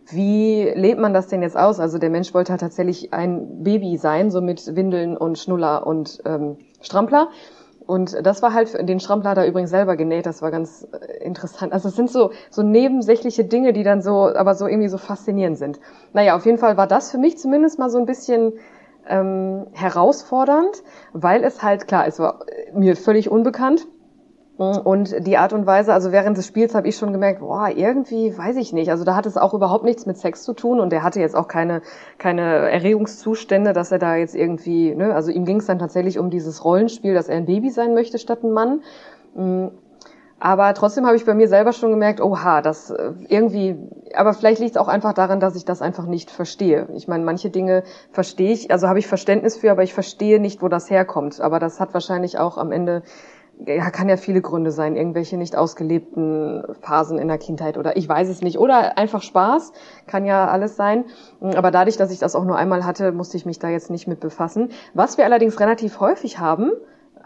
[0.06, 1.78] wie lebt man das denn jetzt aus?
[1.78, 6.20] Also der Mensch wollte halt tatsächlich ein Baby sein, so mit Windeln und Schnuller und
[6.24, 7.28] ähm, Strampler.
[7.86, 11.72] Und das war halt, den Strampler er übrigens selber genäht, das war ganz äh, interessant.
[11.72, 15.58] Also es sind so, so nebensächliche Dinge, die dann so, aber so irgendwie so faszinierend
[15.58, 15.78] sind.
[16.12, 18.54] Naja, auf jeden Fall war das für mich zumindest mal so ein bisschen
[19.08, 20.82] ähm, herausfordernd,
[21.12, 22.40] weil es halt, klar, es war
[22.74, 23.86] mir völlig unbekannt
[24.60, 28.36] und die Art und Weise, also während des Spiels habe ich schon gemerkt, boah, irgendwie
[28.36, 28.90] weiß ich nicht.
[28.90, 31.34] Also da hat es auch überhaupt nichts mit Sex zu tun und er hatte jetzt
[31.34, 31.80] auch keine,
[32.18, 36.28] keine Erregungszustände, dass er da jetzt irgendwie, ne, also ihm ging es dann tatsächlich um
[36.28, 38.82] dieses Rollenspiel, dass er ein Baby sein möchte statt ein Mann.
[39.34, 39.68] Mm,
[40.40, 43.78] aber trotzdem habe ich bei mir selber schon gemerkt, oha, das äh, irgendwie,
[44.14, 46.86] aber vielleicht liegt es auch einfach daran, dass ich das einfach nicht verstehe.
[46.94, 50.60] Ich meine, manche Dinge verstehe ich, also habe ich Verständnis für, aber ich verstehe nicht,
[50.60, 51.40] wo das herkommt.
[51.40, 53.02] Aber das hat wahrscheinlich auch am Ende
[53.66, 58.08] ja, kann ja viele Gründe sein, irgendwelche nicht ausgelebten Phasen in der Kindheit oder ich
[58.08, 58.58] weiß es nicht.
[58.58, 59.72] Oder einfach Spaß,
[60.06, 61.04] kann ja alles sein.
[61.40, 64.06] Aber dadurch, dass ich das auch nur einmal hatte, musste ich mich da jetzt nicht
[64.06, 64.70] mit befassen.
[64.94, 66.72] Was wir allerdings relativ häufig haben,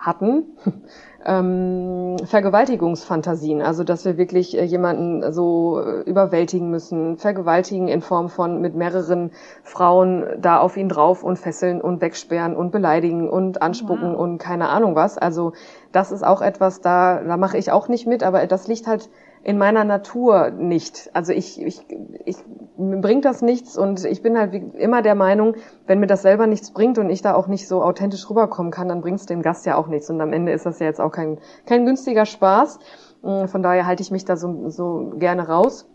[0.05, 0.57] hatten,
[1.27, 8.29] ähm, Vergewaltigungsfantasien, also dass wir wirklich äh, jemanden so äh, überwältigen müssen, vergewaltigen in Form
[8.29, 9.31] von mit mehreren
[9.63, 14.21] Frauen da auf ihn drauf und fesseln und wegsperren und beleidigen und anspucken wow.
[14.21, 15.17] und keine Ahnung was.
[15.17, 15.53] Also
[15.93, 19.09] das ist auch etwas, da, da mache ich auch nicht mit, aber das liegt halt
[19.45, 21.11] in meiner Natur nicht.
[21.13, 21.87] Also ich, ich,
[22.25, 22.37] ich
[22.77, 25.55] bringt das nichts und ich bin halt wie immer der Meinung,
[25.87, 28.89] wenn mir das selber nichts bringt und ich da auch nicht so authentisch rüberkommen kann,
[28.89, 30.09] dann bringt es dem Gast ja auch nichts.
[30.09, 32.79] Und am Ende ist das ja jetzt auch kein, kein günstiger Spaß.
[33.23, 35.87] Mm, von daher halte ich mich da so, so gerne raus.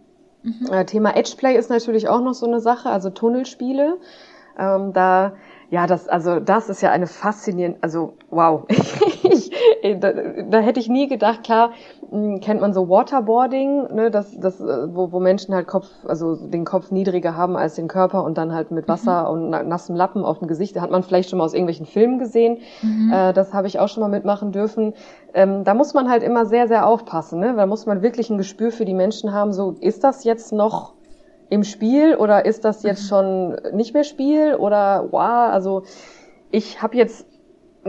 [0.43, 0.67] Mhm.
[0.71, 3.97] Äh, Thema Edgeplay ist natürlich auch noch so eine Sache, also Tunnelspiele.
[4.59, 5.33] Ähm, da
[5.71, 8.65] ja, das, also das ist ja eine faszinierende, also wow.
[8.69, 9.38] ich,
[9.99, 10.11] da,
[10.49, 11.71] da hätte ich nie gedacht, klar,
[12.09, 16.35] hm, kennt man so Waterboarding, ne, das, das, äh, wo, wo Menschen halt Kopf, also
[16.35, 19.53] den Kopf niedriger haben als den Körper und dann halt mit Wasser mhm.
[19.53, 20.79] und nassem Lappen auf dem Gesicht.
[20.79, 22.59] Hat man vielleicht schon mal aus irgendwelchen Filmen gesehen.
[22.81, 23.11] Mhm.
[23.13, 24.93] Äh, das habe ich auch schon mal mitmachen dürfen.
[25.33, 27.53] Ähm, da muss man halt immer sehr, sehr aufpassen, ne?
[27.55, 30.93] Da muss man wirklich ein Gespür für die Menschen haben, so ist das jetzt noch
[31.49, 33.07] im Spiel oder ist das jetzt mhm.
[33.07, 35.83] schon nicht mehr Spiel oder wow, also
[36.51, 37.25] ich habe jetzt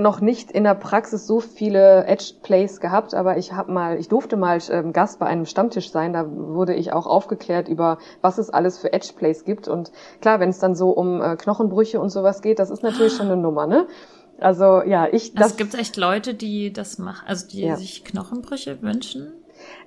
[0.00, 4.08] noch nicht in der Praxis so viele Edge Plays gehabt, aber ich habe mal, ich
[4.08, 6.12] durfte mal ähm, Gast bei einem Stammtisch sein.
[6.12, 9.68] Da wurde ich auch aufgeklärt über, was es alles für Edge Plays gibt.
[9.68, 13.14] Und klar, wenn es dann so um äh, Knochenbrüche und sowas geht, das ist natürlich
[13.14, 13.86] schon eine Nummer, ne?
[14.40, 15.34] Also ja, ich.
[15.34, 17.76] Das also gibt echt Leute, die das machen, also die ja.
[17.76, 19.32] sich Knochenbrüche wünschen.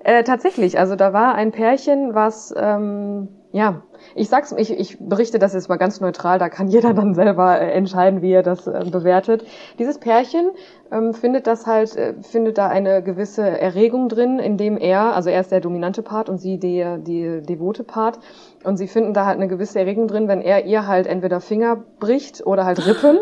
[0.04, 3.82] Äh, tatsächlich, also da war ein Pärchen, was ähm, ja,
[4.16, 7.60] ich sag's, ich, ich berichte das jetzt mal ganz neutral, da kann jeder dann selber
[7.60, 9.44] äh, entscheiden, wie er das äh, bewertet.
[9.78, 10.50] Dieses Pärchen
[10.90, 15.40] ähm, findet das halt, äh, findet da eine gewisse Erregung drin, indem er, also er
[15.40, 18.18] ist der dominante Part und sie der, die devote Part,
[18.64, 21.76] und sie finden da halt eine gewisse Erregung drin, wenn er ihr halt entweder Finger
[22.00, 23.18] bricht oder halt Rippen.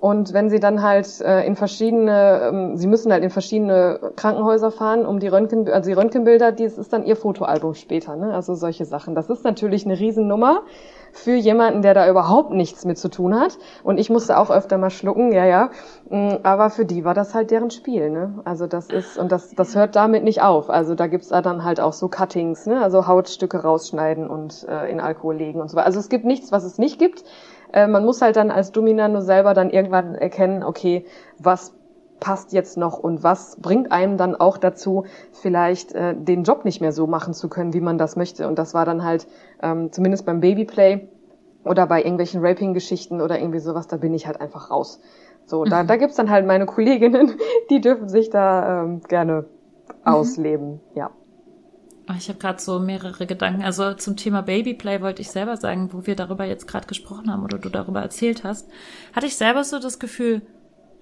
[0.00, 4.70] Und wenn sie dann halt äh, in verschiedene, ähm, sie müssen halt in verschiedene Krankenhäuser
[4.70, 8.32] fahren, um die Röntgen, also die Röntgenbilder, dies ist dann ihr Fotoalbum später, ne?
[8.32, 9.16] Also solche Sachen.
[9.16, 10.62] Das ist natürlich eine Riesennummer
[11.12, 13.58] für jemanden, der da überhaupt nichts mit zu tun hat.
[13.82, 15.70] Und ich musste auch öfter mal schlucken, ja, ja.
[16.10, 18.34] Mm, aber für die war das halt deren Spiel, ne?
[18.44, 20.70] Also das ist, und das, das hört damit nicht auf.
[20.70, 22.80] Also da gibt's da dann halt auch so Cuttings, ne?
[22.80, 25.86] Also Hautstücke rausschneiden und äh, in Alkohol legen und so weiter.
[25.86, 27.24] Also es gibt nichts, was es nicht gibt.
[27.72, 31.04] Äh, man muss halt dann als Domina nur selber dann irgendwann erkennen, okay,
[31.38, 31.74] was
[32.20, 36.80] passt jetzt noch und was bringt einem dann auch dazu, vielleicht äh, den Job nicht
[36.80, 38.48] mehr so machen zu können, wie man das möchte.
[38.48, 39.26] Und das war dann halt
[39.62, 41.08] ähm, zumindest beim Babyplay
[41.64, 45.00] oder bei irgendwelchen Raping-Geschichten oder irgendwie sowas, da bin ich halt einfach raus.
[45.46, 45.86] So, da, mhm.
[45.86, 47.32] da gibt's dann halt meine Kolleginnen,
[47.70, 50.12] die dürfen sich da ähm, gerne mhm.
[50.12, 51.10] ausleben, ja.
[52.10, 53.62] Oh, ich habe gerade so mehrere Gedanken.
[53.62, 57.44] Also zum Thema Babyplay wollte ich selber sagen, wo wir darüber jetzt gerade gesprochen haben
[57.44, 58.66] oder du darüber erzählt hast,
[59.12, 60.40] hatte ich selber so das Gefühl,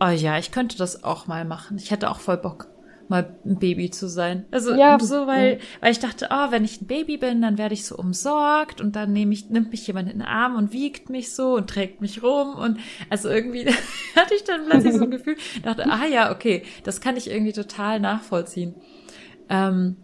[0.00, 1.78] oh ja, ich könnte das auch mal machen.
[1.78, 2.66] Ich hätte auch voll Bock,
[3.06, 4.46] mal ein Baby zu sein.
[4.50, 4.98] Also ja.
[4.98, 7.96] so, weil, weil ich dachte, oh, wenn ich ein Baby bin, dann werde ich so
[7.96, 11.54] umsorgt und dann nehme ich, nimmt mich jemand in den Arm und wiegt mich so
[11.54, 13.66] und trägt mich rum und also irgendwie
[14.16, 17.52] hatte ich dann plötzlich so ein Gefühl, dachte, ah ja, okay, das kann ich irgendwie
[17.52, 18.74] total nachvollziehen.
[19.48, 19.98] Ähm,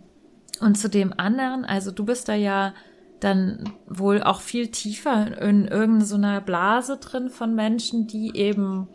[0.62, 2.72] und zu dem anderen, also du bist da ja
[3.20, 8.88] dann wohl auch viel tiefer in irgendeiner Blase drin von Menschen, die eben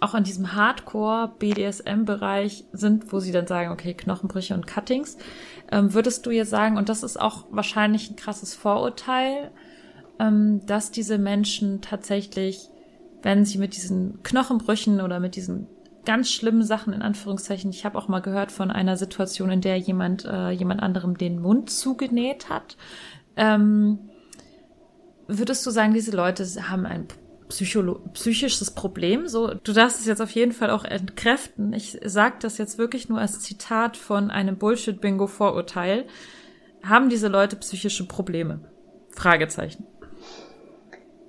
[0.00, 5.16] auch in diesem Hardcore-BDSM-Bereich sind, wo sie dann sagen, okay, Knochenbrüche und Cuttings.
[5.70, 9.50] Ähm, würdest du jetzt sagen, und das ist auch wahrscheinlich ein krasses Vorurteil,
[10.18, 12.68] ähm, dass diese Menschen tatsächlich,
[13.22, 15.68] wenn sie mit diesen Knochenbrüchen oder mit diesen
[16.04, 17.70] ganz schlimmen Sachen in Anführungszeichen.
[17.70, 21.40] Ich habe auch mal gehört von einer Situation, in der jemand äh, jemand anderem den
[21.40, 22.76] Mund zugenäht hat.
[23.36, 24.10] Ähm,
[25.28, 27.06] würdest du sagen, diese Leute haben ein
[27.48, 29.28] Psycholo psychisches Problem?
[29.28, 31.72] So, du darfst es jetzt auf jeden Fall auch entkräften.
[31.72, 36.06] Ich sage das jetzt wirklich nur als Zitat von einem Bullshit-Bingo-Vorurteil.
[36.82, 38.60] Haben diese Leute psychische Probleme?
[39.10, 39.86] Fragezeichen.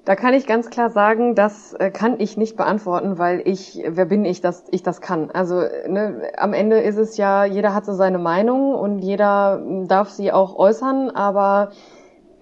[0.06, 4.04] Da kann ich ganz klar sagen, das äh, kann ich nicht beantworten, weil ich, wer
[4.04, 5.32] bin ich, dass ich das kann?
[5.32, 10.10] Also ne, am Ende ist es ja, jeder hat so seine Meinung und jeder darf
[10.10, 11.72] sie auch äußern, aber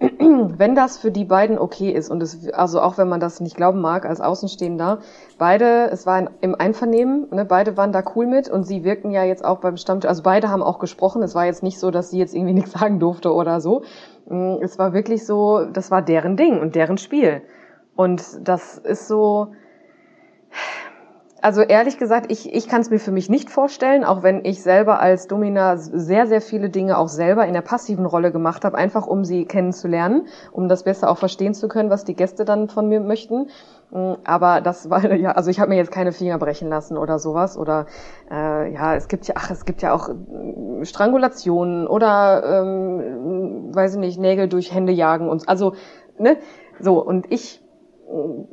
[0.00, 3.56] wenn das für die beiden okay ist und es, also auch wenn man das nicht
[3.56, 4.98] glauben mag als Außenstehender,
[5.38, 9.22] beide, es war im Einvernehmen, ne, beide waren da cool mit und sie wirken ja
[9.22, 12.10] jetzt auch beim Stammtisch, also beide haben auch gesprochen, es war jetzt nicht so, dass
[12.10, 13.82] sie jetzt irgendwie nichts sagen durfte oder so.
[14.32, 17.42] Mm, es war wirklich so, das war deren Ding und deren Spiel.
[17.94, 19.52] Und das ist so,
[21.42, 24.62] also ehrlich gesagt, ich, ich kann es mir für mich nicht vorstellen, auch wenn ich
[24.62, 28.78] selber als Domina sehr, sehr viele Dinge auch selber in der passiven Rolle gemacht habe,
[28.78, 32.68] einfach um sie kennenzulernen, um das besser auch verstehen zu können, was die Gäste dann
[32.68, 33.48] von mir möchten.
[33.92, 37.18] Mm, aber das war ja, also ich habe mir jetzt keine Finger brechen lassen oder
[37.18, 37.56] sowas.
[37.56, 37.86] Oder
[38.30, 43.94] äh, ja, es gibt ja, ach, es gibt ja auch äh, Strangulationen oder ähm, weiß
[43.94, 45.74] ich nicht, Nägel durch Hände jagen und also,
[46.18, 46.38] ne?
[46.80, 47.60] So, und ich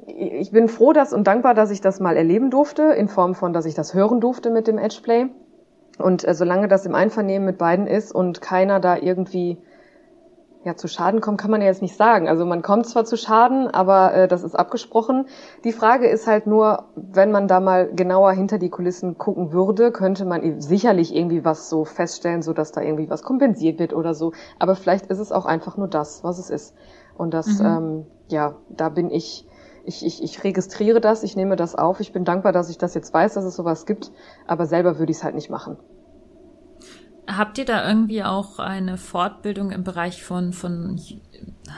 [0.07, 3.51] ich bin froh, dass und dankbar, dass ich das mal erleben durfte, in Form von,
[3.51, 5.27] dass ich das hören durfte mit dem Edgeplay.
[5.97, 9.57] Und äh, solange das im Einvernehmen mit beiden ist und keiner da irgendwie
[10.69, 12.29] ja zu Schaden kommt, kann man ja jetzt nicht sagen.
[12.29, 15.25] Also man kommt zwar zu Schaden, aber äh, das ist abgesprochen.
[15.63, 19.91] Die Frage ist halt nur, wenn man da mal genauer hinter die Kulissen gucken würde,
[19.91, 24.13] könnte man sicherlich irgendwie was so feststellen, so dass da irgendwie was kompensiert wird oder
[24.13, 24.31] so.
[24.59, 26.75] Aber vielleicht ist es auch einfach nur das, was es ist.
[27.17, 27.65] Und das, mhm.
[27.65, 29.45] ähm, ja, da bin ich
[29.85, 31.99] ich, ich, ich registriere das, ich nehme das auf.
[31.99, 34.11] Ich bin dankbar, dass ich das jetzt weiß, dass es sowas gibt,
[34.45, 35.77] aber selber würde ich es halt nicht machen.
[37.37, 40.99] Habt ihr da irgendwie auch eine Fortbildung im Bereich von, von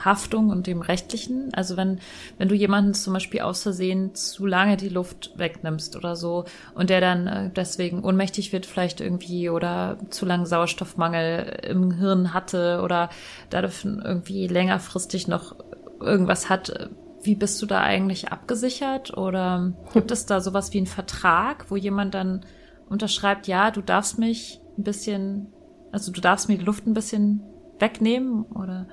[0.02, 1.52] Haftung und dem Rechtlichen?
[1.52, 2.00] Also wenn,
[2.38, 6.88] wenn du jemanden zum Beispiel aus Versehen zu lange die Luft wegnimmst oder so und
[6.88, 12.80] der dann äh, deswegen ohnmächtig wird vielleicht irgendwie oder zu lange Sauerstoffmangel im Hirn hatte
[12.82, 13.10] oder
[13.50, 15.56] dadurch irgendwie längerfristig noch
[16.00, 16.90] irgendwas hat,
[17.22, 19.16] wie bist du da eigentlich abgesichert?
[19.16, 22.44] Oder gibt es da sowas wie einen Vertrag, wo jemand dann
[22.88, 25.52] unterschreibt, ja, du darfst mich ein bisschen,
[25.90, 27.42] also du darfst mir die Luft ein bisschen
[27.78, 28.44] wegnehmen?
[28.54, 28.86] Oder?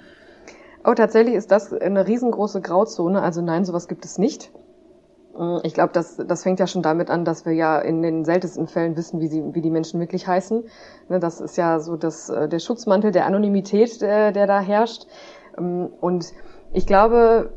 [0.83, 3.21] Oh, tatsächlich ist das eine riesengroße Grauzone.
[3.21, 4.51] Also nein, sowas gibt es nicht.
[5.63, 8.67] Ich glaube, das, das fängt ja schon damit an, dass wir ja in den seltensten
[8.67, 10.63] Fällen wissen, wie, sie, wie die Menschen wirklich heißen.
[11.07, 15.05] Ne, das ist ja so das, äh, der Schutzmantel der Anonymität, der, der da herrscht.
[15.55, 16.33] Und
[16.73, 17.53] ich glaube,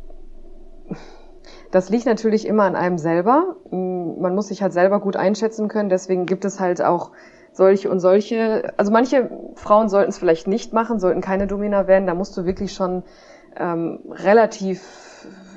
[1.70, 3.56] das liegt natürlich immer an einem selber.
[3.70, 5.88] Mm, man muss sich halt selber gut einschätzen können.
[5.88, 7.10] Deswegen gibt es halt auch
[7.52, 8.72] solche und solche.
[8.76, 12.06] Also manche Frauen sollten es vielleicht nicht machen, sollten keine Domina werden.
[12.06, 13.02] Da musst du wirklich schon
[13.56, 14.82] ähm, relativ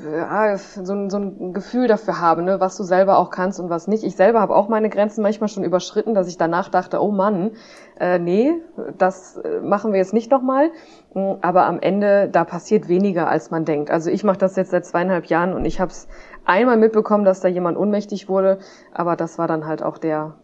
[0.04, 3.70] ja, so, ein, so ein Gefühl dafür haben, ne, was du selber auch kannst und
[3.70, 4.04] was nicht.
[4.04, 7.52] Ich selber habe auch meine Grenzen manchmal schon überschritten, dass ich danach dachte, oh Mann,
[8.00, 8.54] äh, nee,
[8.98, 10.70] das äh, machen wir jetzt nicht nochmal.
[11.14, 13.90] Mm, aber am Ende, da passiert weniger, als man denkt.
[13.90, 16.08] Also ich mache das jetzt seit zweieinhalb Jahren und ich habe es
[16.46, 18.60] einmal mitbekommen, dass da jemand ohnmächtig wurde,
[18.94, 20.36] aber das war dann halt auch der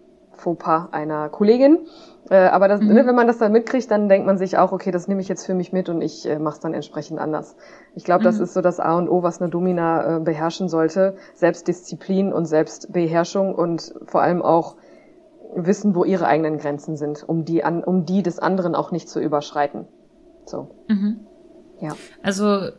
[0.42, 1.80] Fauxpas einer Kollegin.
[2.30, 2.94] Äh, aber das, mhm.
[2.94, 5.28] ne, wenn man das dann mitkriegt, dann denkt man sich auch, okay, das nehme ich
[5.28, 7.56] jetzt für mich mit und ich äh, mache es dann entsprechend anders.
[7.96, 8.26] Ich glaube, mhm.
[8.26, 11.16] das ist so das A und O, was eine Domina äh, beherrschen sollte.
[11.34, 14.76] Selbstdisziplin und Selbstbeherrschung und vor allem auch
[15.56, 19.10] wissen, wo ihre eigenen Grenzen sind, um die, an, um die des anderen auch nicht
[19.10, 19.88] zu überschreiten.
[20.46, 20.70] So.
[20.88, 21.22] Mhm.
[21.80, 21.94] Ja.
[22.24, 22.70] Also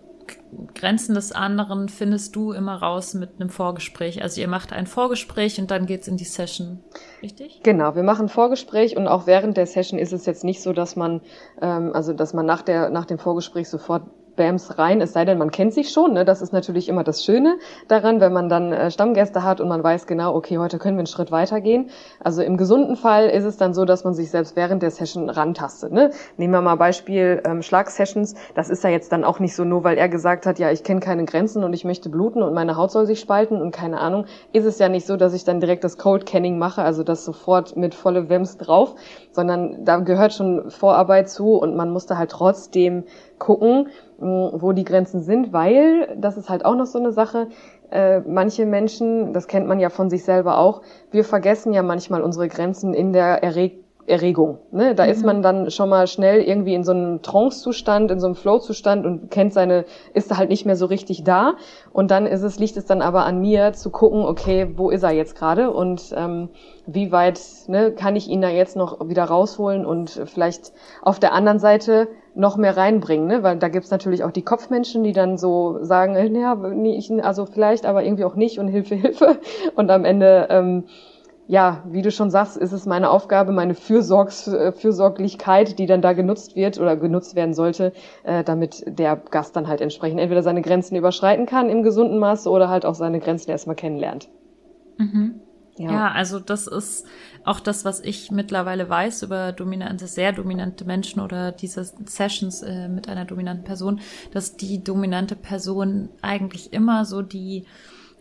[0.75, 4.23] Grenzen des anderen findest du immer raus mit einem Vorgespräch.
[4.23, 6.81] Also ihr macht ein Vorgespräch und dann geht's in die Session,
[7.23, 7.61] richtig?
[7.62, 10.97] Genau, wir machen Vorgespräch und auch während der Session ist es jetzt nicht so, dass
[10.97, 11.21] man,
[11.61, 14.05] ähm, also dass man nach der nach dem Vorgespräch sofort
[14.37, 16.14] Bams rein, es sei denn, man kennt sich schon.
[16.14, 16.25] Ne?
[16.25, 19.83] Das ist natürlich immer das Schöne daran, wenn man dann äh, Stammgäste hat und man
[19.83, 21.90] weiß genau, okay, heute können wir einen Schritt weitergehen.
[22.21, 25.29] Also im gesunden Fall ist es dann so, dass man sich selbst während der Session
[25.29, 25.92] rantastet.
[25.92, 26.11] Ne?
[26.37, 28.35] Nehmen wir mal Beispiel ähm, Schlagsessions.
[28.55, 30.85] Das ist ja jetzt dann auch nicht so nur, weil er gesagt hat, ja, ich
[30.85, 34.01] kenne keine Grenzen und ich möchte bluten und meine Haut soll sich spalten und keine
[34.01, 34.27] Ahnung.
[34.53, 37.25] Ist es ja nicht so, dass ich dann direkt das Cold Canning mache, also das
[37.25, 38.95] sofort mit volle Wems drauf,
[39.31, 43.05] sondern da gehört schon Vorarbeit zu und man musste halt trotzdem
[43.38, 43.88] gucken,
[44.22, 47.48] wo die Grenzen sind, weil, das ist halt auch noch so eine Sache,
[47.90, 52.22] äh, manche Menschen, das kennt man ja von sich selber auch, wir vergessen ja manchmal
[52.22, 54.58] unsere Grenzen in der Erreg Erregung.
[54.72, 54.94] Ne?
[54.94, 55.11] Da mhm.
[55.11, 59.06] ist man dann schon mal schnell irgendwie in so einem Trance-Zustand, in so einem Flow-Zustand
[59.06, 61.54] und kennt seine, ist halt nicht mehr so richtig da.
[61.92, 65.04] Und dann ist es, liegt es dann aber an mir zu gucken, okay, wo ist
[65.04, 66.48] er jetzt gerade und ähm,
[66.87, 71.32] wie weit ne, kann ich ihn da jetzt noch wieder rausholen und vielleicht auf der
[71.32, 73.42] anderen Seite noch mehr reinbringen, ne?
[73.42, 77.47] weil da gibt's natürlich auch die Kopfmenschen, die dann so sagen, äh, ja, nee, also
[77.47, 79.38] vielleicht, aber irgendwie auch nicht und Hilfe, Hilfe.
[79.77, 80.85] Und am Ende ähm,
[81.49, 86.13] ja, wie du schon sagst, ist es meine Aufgabe, meine Fürsorgs, Fürsorglichkeit, die dann da
[86.13, 87.92] genutzt wird oder genutzt werden sollte,
[88.23, 92.48] äh, damit der Gast dann halt entsprechend entweder seine Grenzen überschreiten kann im gesunden Maße
[92.48, 94.29] oder halt auch seine Grenzen erstmal kennenlernt.
[94.98, 95.40] Mhm.
[95.79, 95.90] Ja.
[95.90, 97.06] ja, also das ist
[97.45, 102.88] auch das, was ich mittlerweile weiß über dominante, sehr dominante Menschen oder diese Sessions äh,
[102.88, 104.01] mit einer dominanten Person,
[104.33, 107.67] dass die dominante Person eigentlich immer so die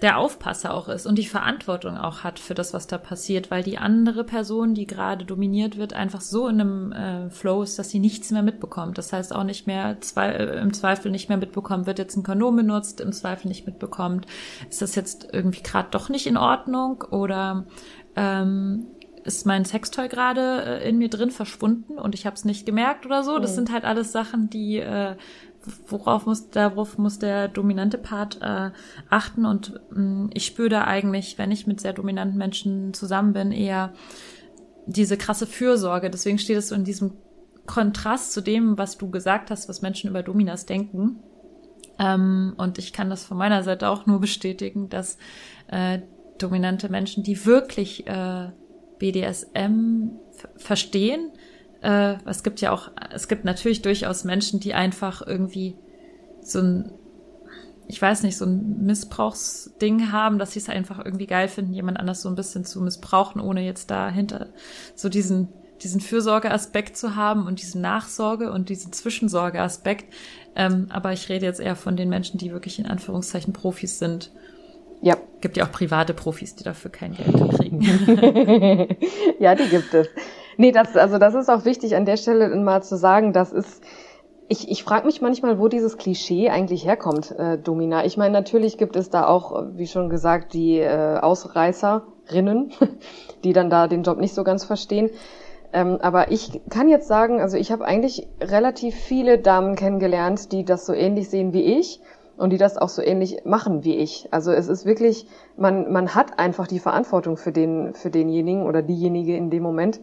[0.02, 3.62] der Aufpasser auch ist und die Verantwortung auch hat für das, was da passiert, weil
[3.62, 7.90] die andere Person, die gerade dominiert wird, einfach so in einem äh, Flow ist, dass
[7.90, 8.98] sie nichts mehr mitbekommt.
[8.98, 12.24] Das heißt auch nicht mehr zwei, äh, im Zweifel nicht mehr mitbekommt, wird jetzt ein
[12.24, 14.26] Kondom benutzt, im Zweifel nicht mitbekommt,
[14.70, 17.66] ist das jetzt irgendwie gerade doch nicht in Ordnung oder
[18.16, 18.88] ähm,
[19.24, 23.06] ist mein Sextoy gerade äh, in mir drin verschwunden und ich habe es nicht gemerkt
[23.06, 23.40] oder so.
[23.40, 23.56] Das mhm.
[23.56, 25.16] sind halt alles Sachen, die äh,
[25.88, 28.72] worauf muss, darauf muss der dominante Part äh,
[29.10, 33.34] achten und mh, mm, ich spüre da eigentlich, wenn ich mit sehr dominanten Menschen zusammen
[33.34, 33.94] bin, eher
[34.86, 36.10] diese krasse Fürsorge.
[36.10, 37.14] Deswegen steht es so in diesem
[37.66, 41.20] Kontrast zu dem, was du gesagt hast, was Menschen über Dominas denken.
[42.00, 45.18] Ähm, und ich kann das von meiner Seite auch nur bestätigen, dass
[45.68, 46.00] äh,
[46.40, 48.50] dominante Menschen, die wirklich äh,
[49.02, 50.12] BDSM
[50.56, 51.32] verstehen,
[51.82, 55.76] äh, es gibt ja auch, es gibt natürlich durchaus Menschen, die einfach irgendwie
[56.41, 56.91] so ein,
[57.88, 61.99] ich weiß nicht, so ein Missbrauchsding haben, dass sie es einfach irgendwie geil finden, jemand
[61.99, 64.49] anders so ein bisschen zu missbrauchen, ohne jetzt dahinter
[64.95, 65.49] so diesen
[65.84, 70.14] diesen Fürsorgeaspekt zu haben und diesen Nachsorge und diesen Zwischensorgeaspekt.
[70.56, 74.32] Ähm, aber ich rede jetzt eher von den Menschen, die wirklich in Anführungszeichen Profis sind.
[75.02, 75.18] Ja.
[75.41, 77.82] Gibt ja auch private Profis, die dafür kein Geld kriegen.
[79.39, 80.08] ja, die gibt es.
[80.58, 83.82] Nee, das, also das ist auch wichtig an der Stelle mal zu sagen, das ist,
[84.47, 88.06] ich, ich frage mich manchmal, wo dieses Klischee eigentlich herkommt, äh, Domina.
[88.06, 92.74] Ich meine, natürlich gibt es da auch, wie schon gesagt, die äh, Ausreißerinnen,
[93.43, 95.10] die dann da den Job nicht so ganz verstehen.
[95.74, 100.66] Ähm, aber ich kann jetzt sagen, also ich habe eigentlich relativ viele Damen kennengelernt, die
[100.66, 102.02] das so ähnlich sehen wie ich
[102.42, 104.28] und die das auch so ähnlich machen wie ich.
[104.32, 105.28] Also es ist wirklich,
[105.58, 110.02] man, man hat einfach die Verantwortung für den, für denjenigen oder diejenige in dem Moment.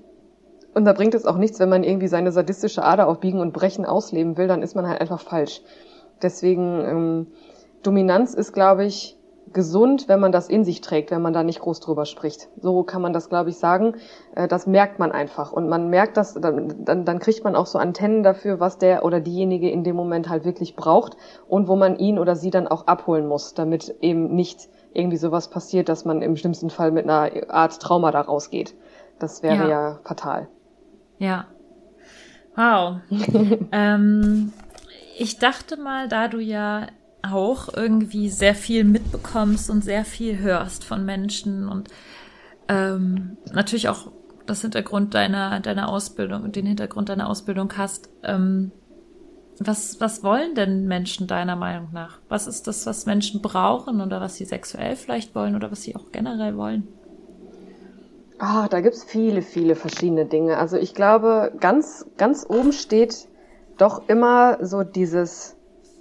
[0.73, 3.53] Und da bringt es auch nichts, wenn man irgendwie seine sadistische Ader auf Biegen und
[3.53, 5.63] Brechen ausleben will, dann ist man halt einfach falsch.
[6.23, 7.27] Deswegen, ähm,
[7.83, 9.18] Dominanz ist, glaube ich,
[9.53, 12.49] gesund, wenn man das in sich trägt, wenn man da nicht groß drüber spricht.
[12.61, 13.95] So kann man das, glaube ich, sagen.
[14.35, 15.53] Äh, das merkt man einfach.
[15.53, 19.05] Und man merkt das, dann, dann, dann kriegt man auch so Antennen dafür, was der
[19.05, 21.17] oder diejenige in dem Moment halt wirklich braucht
[21.49, 25.49] und wo man ihn oder sie dann auch abholen muss, damit eben nicht irgendwie sowas
[25.49, 28.75] passiert, dass man im schlimmsten Fall mit einer Art Trauma da rausgeht.
[29.19, 30.49] Das wäre ja, ja fatal.
[31.19, 31.47] Ja.
[32.55, 32.97] Wow.
[33.73, 34.53] ähm,
[35.17, 36.87] ich dachte mal, da du ja
[37.23, 41.89] auch irgendwie sehr viel mitbekommst und sehr viel hörst von Menschen und
[42.69, 44.13] ähm, natürlich auch
[44.47, 48.73] das Hintergrund deiner, deiner Ausbildung und den Hintergrund deiner Ausbildung hast, ähm,
[49.61, 52.21] was, was wollen denn Menschen deiner Meinung nach?
[52.29, 55.97] Was ist das, was Menschen brauchen oder was sie sexuell vielleicht wollen oder was sie
[55.97, 56.87] auch generell wollen?
[58.39, 60.59] Ah, da gibt's viele, viele verschiedene Dinge.
[60.59, 63.27] Also ich glaube, ganz, ganz oben steht
[63.79, 65.57] doch immer so dieses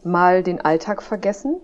[0.08, 1.60] mal den Alltag vergessen.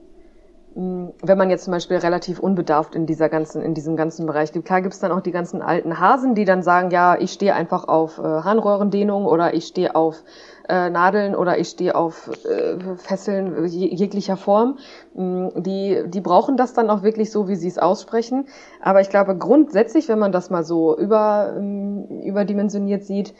[0.75, 4.53] Hm, wenn man jetzt zum Beispiel relativ unbedarft in dieser ganzen, in diesem ganzen Bereich
[4.53, 4.65] lebt.
[4.65, 7.87] Klar gibt's dann auch die ganzen alten Hasen, die dann sagen, ja, ich stehe einfach
[7.87, 10.23] auf äh, Harnröhrendehnung oder ich stehe auf
[10.67, 14.79] äh, Nadeln oder ich stehe auf äh, Fesseln jeglicher Form.
[15.13, 18.47] Mm, die, die brauchen das dann auch wirklich so, wie sie es aussprechen.
[18.81, 23.35] Aber ich glaube, grundsätzlich, wenn man das mal so über, ähm, überdimensioniert sieht,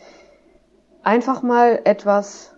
[1.02, 2.53] einfach mal etwas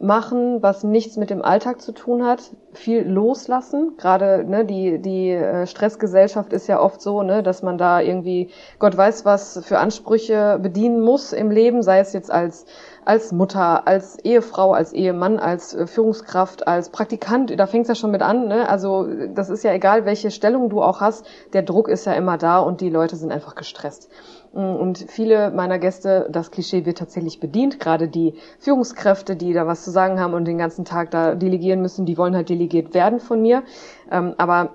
[0.00, 3.92] machen, was nichts mit dem Alltag zu tun hat, viel loslassen.
[3.98, 8.50] Gerade ne, die die äh, Stressgesellschaft ist ja oft so, ne, dass man da irgendwie
[8.78, 12.66] Gott weiß was für Ansprüche bedienen muss im Leben, sei es jetzt als
[13.04, 18.10] als Mutter, als Ehefrau, als Ehemann, als äh, Führungskraft, als Praktikant, da fängt's ja schon
[18.10, 18.48] mit an.
[18.48, 18.68] Ne?
[18.68, 22.38] Also das ist ja egal, welche Stellung du auch hast, der Druck ist ja immer
[22.38, 24.10] da und die Leute sind einfach gestresst.
[24.52, 29.82] Und viele meiner Gäste, das Klischee wird tatsächlich bedient, gerade die Führungskräfte, die da was
[29.82, 33.18] zu sagen haben und den ganzen Tag da delegieren müssen, die wollen halt delegiert werden
[33.18, 33.62] von mir.
[34.10, 34.74] Ähm, aber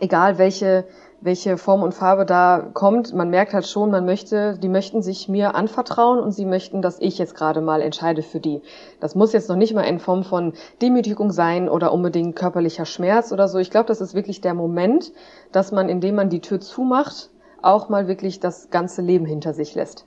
[0.00, 0.86] egal welche
[1.20, 3.14] welche Form und Farbe da kommt.
[3.14, 7.00] Man merkt halt schon, man möchte, die möchten sich mir anvertrauen und sie möchten, dass
[7.00, 8.62] ich jetzt gerade mal entscheide für die.
[9.00, 10.52] Das muss jetzt noch nicht mal in Form von
[10.82, 13.58] Demütigung sein oder unbedingt körperlicher Schmerz oder so.
[13.58, 15.12] Ich glaube, das ist wirklich der Moment,
[15.52, 17.30] dass man, indem man die Tür zumacht,
[17.62, 20.06] auch mal wirklich das ganze Leben hinter sich lässt.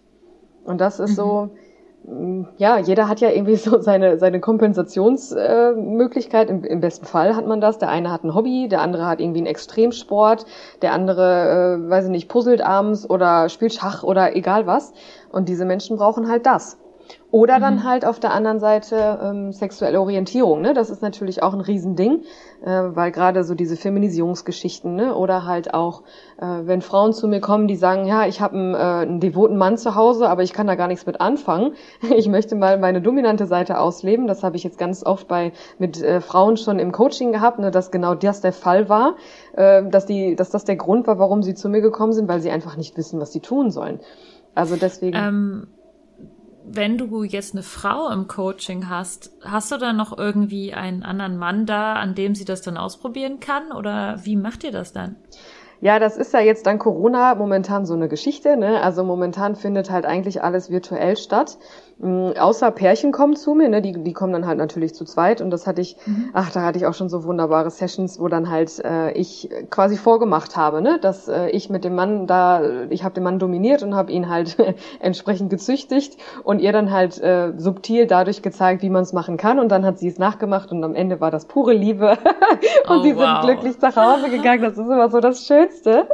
[0.63, 1.15] Und das ist mhm.
[1.15, 1.49] so,
[2.57, 6.49] ja, jeder hat ja irgendwie so seine, seine Kompensationsmöglichkeit.
[6.49, 7.77] Äh, Im, Im besten Fall hat man das.
[7.77, 10.45] Der eine hat ein Hobby, der andere hat irgendwie einen Extremsport,
[10.81, 14.93] der andere, äh, weiß ich nicht, puzzelt abends oder spielt Schach oder egal was.
[15.31, 16.77] Und diese Menschen brauchen halt das.
[17.31, 17.83] Oder dann mhm.
[17.83, 20.61] halt auf der anderen Seite ähm, sexuelle Orientierung.
[20.61, 20.73] Ne?
[20.73, 22.23] Das ist natürlich auch ein Riesending,
[22.65, 25.15] äh, weil gerade so diese Feminisierungsgeschichten ne?
[25.15, 26.01] oder halt auch,
[26.41, 29.57] äh, wenn Frauen zu mir kommen, die sagen, ja, ich habe einen, äh, einen devoten
[29.57, 31.73] Mann zu Hause, aber ich kann da gar nichts mit anfangen.
[32.19, 34.27] Ich möchte mal meine dominante Seite ausleben.
[34.27, 37.69] Das habe ich jetzt ganz oft bei mit äh, Frauen schon im Coaching gehabt, ne?
[37.69, 39.15] dass genau das der Fall war,
[39.53, 42.41] äh, dass die, dass das der Grund war, warum sie zu mir gekommen sind, weil
[42.41, 43.99] sie einfach nicht wissen, was sie tun sollen.
[44.55, 45.15] Also deswegen.
[45.15, 45.67] Ähm
[46.71, 51.37] wenn du jetzt eine Frau im Coaching hast, hast du dann noch irgendwie einen anderen
[51.37, 53.71] Mann da, an dem sie das dann ausprobieren kann?
[53.71, 55.15] Oder wie macht ihr das dann?
[55.81, 58.57] Ja, das ist ja jetzt dann Corona momentan so eine Geschichte.
[58.57, 58.81] Ne?
[58.81, 61.57] Also momentan findet halt eigentlich alles virtuell statt.
[62.01, 63.81] Außer Pärchen kommen zu mir, ne?
[63.81, 65.41] die, die kommen dann halt natürlich zu zweit.
[65.41, 66.29] Und das hatte ich, mhm.
[66.33, 69.97] ach, da hatte ich auch schon so wunderbare Sessions, wo dann halt äh, ich quasi
[69.97, 70.99] vorgemacht habe, ne?
[71.01, 74.29] dass äh, ich mit dem Mann da, ich habe den Mann dominiert und habe ihn
[74.29, 74.55] halt
[74.99, 79.59] entsprechend gezüchtigt und ihr dann halt äh, subtil dadurch gezeigt, wie man es machen kann.
[79.59, 82.11] Und dann hat sie es nachgemacht und am Ende war das pure Liebe.
[82.87, 83.41] und oh, sie wow.
[83.41, 84.61] sind glücklich nach Hause gegangen.
[84.61, 85.49] Das ist immer so das.
[85.49, 86.07] Schönste,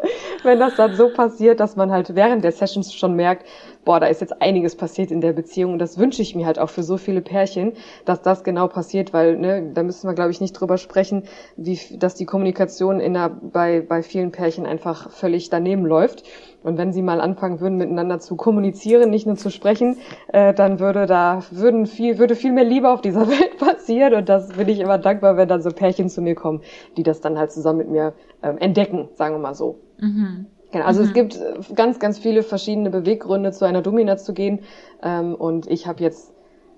[0.44, 3.46] wenn das dann so passiert, dass man halt während der Sessions schon merkt,
[3.86, 6.60] boah, da ist jetzt einiges passiert in der Beziehung und das wünsche ich mir halt
[6.60, 7.74] auch für so viele Pärchen,
[8.04, 11.24] dass das genau passiert, weil ne, da müssen wir glaube ich nicht drüber sprechen,
[11.56, 16.24] wie dass die Kommunikation in der, bei bei vielen Pärchen einfach völlig daneben läuft
[16.64, 19.98] und wenn sie mal anfangen würden miteinander zu kommunizieren, nicht nur zu sprechen,
[20.30, 24.30] äh, dann würde da würden viel würde viel mehr Liebe auf dieser Welt passieren und
[24.30, 26.62] das bin ich immer dankbar, wenn dann so Pärchen zu mir kommen,
[26.98, 29.80] die das dann halt zusammen mit mir ähm, entdecken, sagen wir mal so.
[30.00, 30.48] Mhm.
[30.76, 31.08] Genau, also mhm.
[31.08, 34.60] es gibt äh, ganz, ganz viele verschiedene Beweggründe, zu einer Domina zu gehen.
[35.02, 36.34] Ähm, und ich habe jetzt,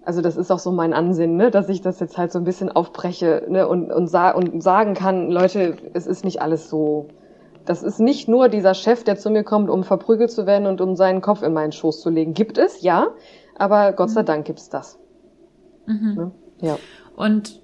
[0.05, 2.45] also das ist auch so mein Ansinnen, ne, dass ich das jetzt halt so ein
[2.45, 7.07] bisschen aufbreche ne, und, und, sa und sagen kann, Leute, es ist nicht alles so.
[7.65, 10.79] Das ist nicht nur dieser Chef, der zu mir kommt, um verprügelt zu werden und
[10.79, 12.35] um seinen Kopf in meinen Schoß zu legen.
[12.35, 13.07] Gibt es, ja,
[13.57, 14.25] aber Gott sei mhm.
[14.27, 14.99] Dank gibt's das.
[15.87, 16.13] Mhm.
[16.13, 16.31] Ne?
[16.61, 16.77] Ja.
[17.15, 17.63] Und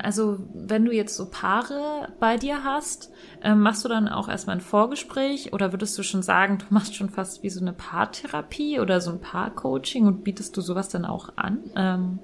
[0.00, 3.10] also wenn du jetzt so Paare bei dir hast,
[3.42, 6.94] ähm, machst du dann auch erstmal ein Vorgespräch oder würdest du schon sagen, du machst
[6.94, 11.04] schon fast wie so eine Paartherapie oder so ein Paarcoaching und bietest du sowas dann
[11.04, 11.58] auch an?
[11.76, 12.18] Ähm,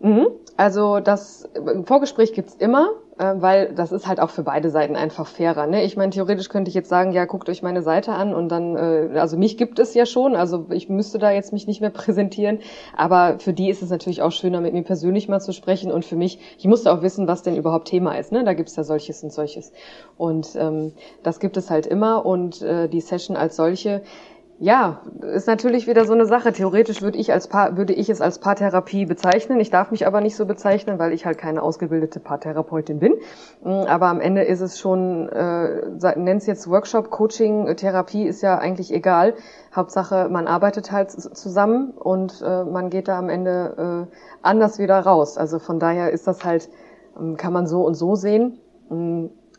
[0.00, 0.28] Mhm.
[0.56, 1.48] Also das
[1.84, 5.66] Vorgespräch gibt's immer, weil das ist halt auch für beide Seiten einfach fairer.
[5.66, 5.84] Ne?
[5.84, 8.76] Ich meine, theoretisch könnte ich jetzt sagen, ja, guckt euch meine Seite an und dann,
[8.76, 11.90] äh, also mich gibt es ja schon, also ich müsste da jetzt mich nicht mehr
[11.98, 12.60] präsentieren,
[12.96, 16.04] aber für die ist es natürlich auch schöner, mit mir persönlich mal zu sprechen und
[16.04, 18.32] für mich, ich musste auch wissen, was denn überhaupt Thema ist.
[18.32, 18.44] Ne?
[18.44, 19.72] Da gibt's ja solches und solches.
[20.16, 20.92] Und ähm,
[21.22, 24.02] das gibt es halt immer und äh, die Session als solche,
[24.60, 25.02] ja,
[25.34, 26.52] ist natürlich wieder so eine Sache.
[26.52, 29.60] Theoretisch würde ich als Paar, würde ich es als Paartherapie bezeichnen.
[29.60, 33.14] Ich darf mich aber nicht so bezeichnen, weil ich halt keine ausgebildete Paartherapeutin bin.
[33.62, 38.58] Mm, aber am Ende ist es schon, äh, nennt jetzt Workshop, Coaching, Therapie ist ja
[38.58, 39.34] eigentlich egal.
[39.74, 44.98] Hauptsache, man arbeitet halt zusammen und äh, man geht da am Ende äh, anders wieder
[44.98, 45.38] raus.
[45.38, 46.68] Also von daher ist das halt,
[47.16, 48.58] ähm, kann man so und so sehen.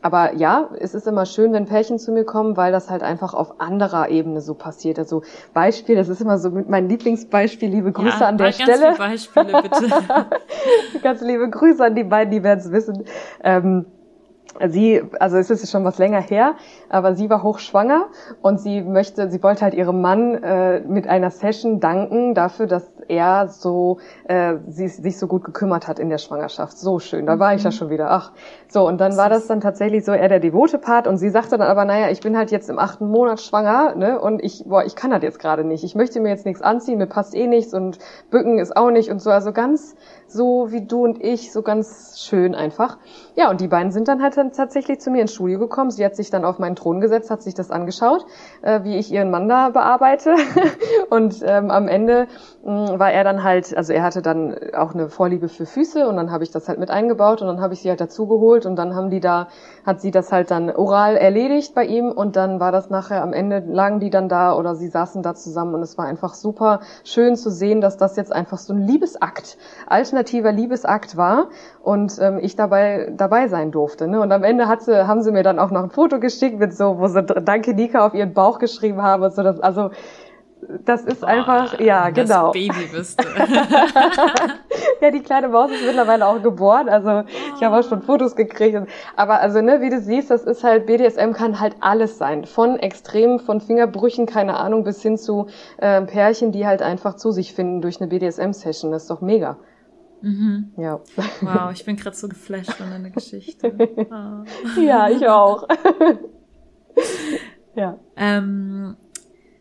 [0.02, 3.34] Aber ja, es ist immer schön, wenn Pärchen zu mir kommen, weil das halt einfach
[3.34, 4.97] auf anderer Ebene so passiert.
[4.97, 5.24] Also
[5.54, 7.70] Beispiel, das ist immer so mein Lieblingsbeispiel.
[7.70, 8.95] Liebe Grüße ja, an der ganz Stelle.
[8.97, 9.89] Beispiele bitte.
[11.04, 13.04] ganz liebe Grüße an die beiden, die werden es wissen.
[13.43, 13.88] Ähm,
[14.68, 16.55] sie, also es ist schon was länger her,
[16.89, 18.07] aber sie war hochschwanger
[18.41, 22.91] und sie möchte, sie wollte halt ihrem Mann äh, mit einer Session danken dafür, dass
[23.07, 26.78] er so äh, sie, sich so gut gekümmert hat in der Schwangerschaft.
[26.78, 27.74] So schön, da war ich ja mhm.
[27.74, 28.12] schon wieder.
[28.12, 28.32] Ach,
[28.68, 31.57] so und dann war das dann tatsächlich so er der devote Part und sie sagte
[31.57, 34.84] dann aber, naja, ich bin halt jetzt im achten Monat schwanger, ne, und ich, boah,
[34.84, 35.84] ich kann das jetzt gerade nicht.
[35.84, 37.99] Ich möchte mir jetzt nichts anziehen, mir passt eh nichts und
[38.30, 39.95] bücken ist auch nicht und so, also ganz
[40.32, 42.97] so wie du und ich, so ganz schön einfach.
[43.36, 45.91] Ja, und die beiden sind dann halt dann tatsächlich zu mir ins Studio gekommen.
[45.91, 48.25] Sie hat sich dann auf meinen Thron gesetzt, hat sich das angeschaut,
[48.61, 50.36] äh, wie ich ihren Mann da bearbeite.
[51.09, 52.27] und ähm, am Ende
[52.63, 56.07] mh, mm, war er dann halt, also er hatte dann auch eine Vorliebe für Füße
[56.07, 58.65] und dann habe ich das halt mit eingebaut und dann habe ich sie halt dazugeholt
[58.65, 59.47] und dann haben die da,
[59.86, 63.34] hat sie das halt dann oral erledigt bei ihm und dann war das nachher am
[63.34, 66.82] Ende, lagen die dann da oder sie saßen da zusammen und es war einfach super
[67.03, 69.57] schön zu sehen, dass das jetzt einfach so ein Liebesakt,
[70.20, 71.49] alternativer Liebesakt war
[71.84, 74.07] und ähm, ich dabei dabei sein durfte.
[74.07, 74.22] Ne?
[74.22, 76.59] Und und am Ende hat sie, haben sie mir dann auch noch ein Foto geschickt
[76.59, 79.41] mit so, wo sie Danke Nika auf ihren Bauch geschrieben haben und so.
[79.41, 79.89] Das, also
[80.86, 82.51] das ist Boah, einfach, ja, das genau.
[82.51, 83.28] Baby bist du.
[85.01, 88.78] ja, die kleine Maus ist mittlerweile auch geboren, also ich habe auch schon Fotos gekriegt.
[89.15, 92.45] Aber also, ne, wie du siehst, das ist halt, BDSM kann halt alles sein.
[92.45, 95.47] Von Extremen, von Fingerbrüchen, keine Ahnung, bis hin zu
[95.78, 98.91] äh, Pärchen, die halt einfach zu sich finden durch eine BDSM-Session.
[98.91, 99.57] Das ist doch mega.
[100.22, 100.74] Mhm.
[100.78, 101.01] Ja.
[101.41, 103.74] Wow, ich bin gerade so geflasht von deiner Geschichte.
[104.11, 104.80] Oh.
[104.82, 105.67] Ja, ich auch.
[107.76, 107.99] ja.
[108.15, 108.95] Ähm,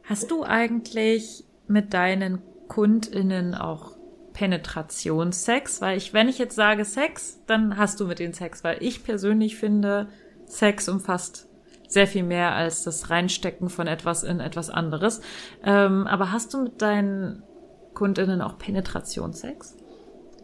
[0.09, 3.99] Hast du eigentlich mit deinen KundInnen auch
[4.33, 5.83] Penetrationssex?
[5.83, 9.05] Weil ich, wenn ich jetzt sage Sex, dann hast du mit denen Sex, weil ich
[9.05, 10.09] persönlich finde,
[10.47, 11.47] Sex umfasst
[11.89, 15.21] sehr viel mehr als das Reinstecken von etwas in etwas anderes.
[15.63, 17.43] Ähm, aber hast du mit deinen
[17.93, 19.77] KundInnen auch Penetrationssex?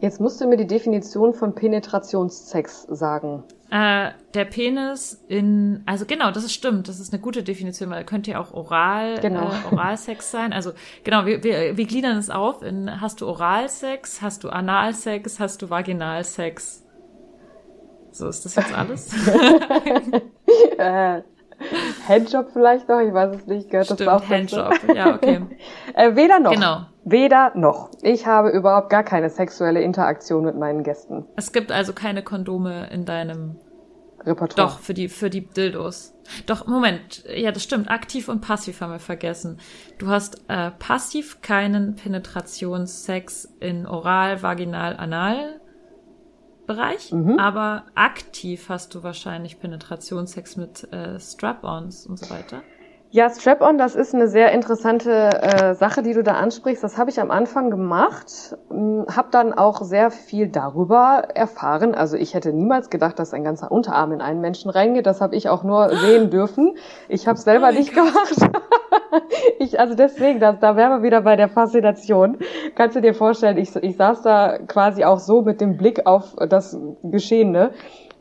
[0.01, 3.43] Jetzt musst du mir die Definition von Penetrationssex sagen.
[3.71, 8.03] Äh, der Penis in, also genau, das ist stimmt, das ist eine gute Definition, weil
[8.03, 9.49] könnte ja auch oral, genau.
[9.49, 10.53] äh, Oralsex sein.
[10.53, 10.71] Also
[11.03, 15.61] genau, wir, wir, wir gliedern es auf in, hast du Oralsex, hast du Analsex, hast
[15.61, 16.83] du Vaginalsex?
[18.11, 19.13] So ist das jetzt alles?
[20.77, 21.21] äh,
[22.07, 23.69] Handjob vielleicht noch, ich weiß es nicht.
[23.69, 25.41] Gehört Stimmt, das auch Handjob, ja, okay.
[25.93, 26.51] äh, weder noch.
[26.51, 26.85] Genau.
[27.05, 27.91] Weder noch.
[28.01, 31.25] Ich habe überhaupt gar keine sexuelle Interaktion mit meinen Gästen.
[31.35, 33.57] Es gibt also keine Kondome in deinem
[34.25, 34.69] Repertoire.
[34.69, 36.15] Doch, für die, für die Dildos.
[36.47, 37.23] Doch, Moment.
[37.31, 37.91] Ja, das stimmt.
[37.91, 39.59] Aktiv und passiv haben wir vergessen.
[39.99, 45.61] Du hast äh, passiv keinen Penetrationssex in Oral, Vaginal, Anal
[46.65, 47.37] Bereich, mhm.
[47.37, 52.63] aber aktiv hast du wahrscheinlich Penetrationssex mit äh, Strap-ons und so weiter.
[53.15, 56.83] Ja, Strap-on, das ist eine sehr interessante äh, Sache, die du da ansprichst.
[56.83, 61.95] Das habe ich am Anfang gemacht, hm, habe dann auch sehr viel darüber erfahren.
[61.95, 65.05] Also ich hätte niemals gedacht, dass ein ganzer Unterarm in einen Menschen reingeht.
[65.05, 66.75] Das habe ich auch nur sehen dürfen.
[67.07, 68.03] Ich habe es selber oh nicht God.
[68.05, 68.53] gemacht.
[69.59, 72.39] ich, also deswegen, da, da wären wir wieder bei der Faszination.
[72.75, 76.35] Kannst du dir vorstellen, ich, ich saß da quasi auch so mit dem Blick auf
[76.49, 77.71] das Geschehene.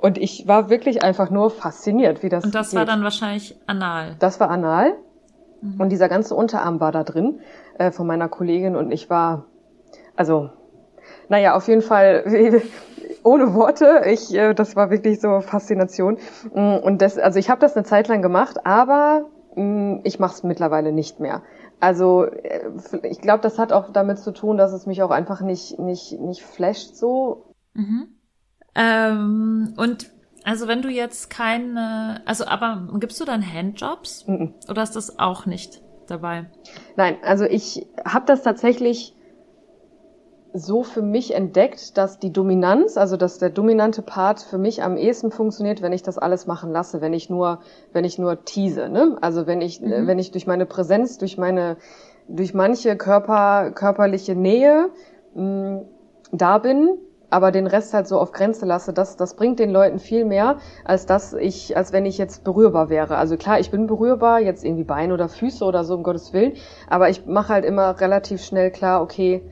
[0.04, 2.78] Und ich war wirklich einfach nur fasziniert, wie das Und das geht.
[2.78, 4.16] war dann wahrscheinlich anal.
[4.18, 4.98] Das war anal.
[5.62, 5.80] Mhm.
[5.80, 7.40] Und dieser ganze Unterarm war da drin
[7.78, 9.46] äh, von meiner Kollegin und ich war,
[10.14, 10.50] also,
[11.30, 12.22] naja, auf jeden Fall
[13.22, 14.02] ohne Worte.
[14.04, 16.18] Ich, äh, das war wirklich so Faszination.
[16.52, 19.24] Mm, und das, also ich habe das eine Zeit lang gemacht, aber
[19.56, 21.40] mh, mm, ich mache es mittlerweile nicht mehr.
[21.80, 22.68] Also äh,
[23.04, 26.20] ich glaube, das hat auch damit zu tun, dass es mich auch einfach nicht nicht
[26.20, 27.54] nicht flasht so.
[27.72, 28.08] Mhm.
[28.74, 30.10] Ähm, und
[30.44, 34.54] also wenn du jetzt keine, also aber gibst du dann Handjobs mhm.
[34.68, 36.46] oder ist das auch nicht dabei?
[36.96, 39.14] Nein, also ich habe das tatsächlich
[40.56, 44.96] so für mich entdeckt, dass die Dominanz, also dass der dominante Part für mich am
[44.96, 47.58] ehesten funktioniert, wenn ich das alles machen lasse, wenn ich nur,
[47.92, 49.16] wenn ich nur tease, ne?
[49.20, 50.06] Also wenn ich, mhm.
[50.06, 51.76] wenn ich durch meine Präsenz, durch meine,
[52.28, 54.90] durch manche Körper, körperliche Nähe
[55.34, 55.82] mh,
[56.30, 56.98] da bin,
[57.30, 60.58] aber den Rest halt so auf Grenze lasse, das, das bringt den Leuten viel mehr,
[60.84, 63.16] als dass ich, als wenn ich jetzt berührbar wäre.
[63.16, 66.54] Also klar, ich bin berührbar, jetzt irgendwie Beine oder Füße oder so, um Gottes Willen,
[66.88, 69.42] aber ich mache halt immer relativ schnell klar, okay,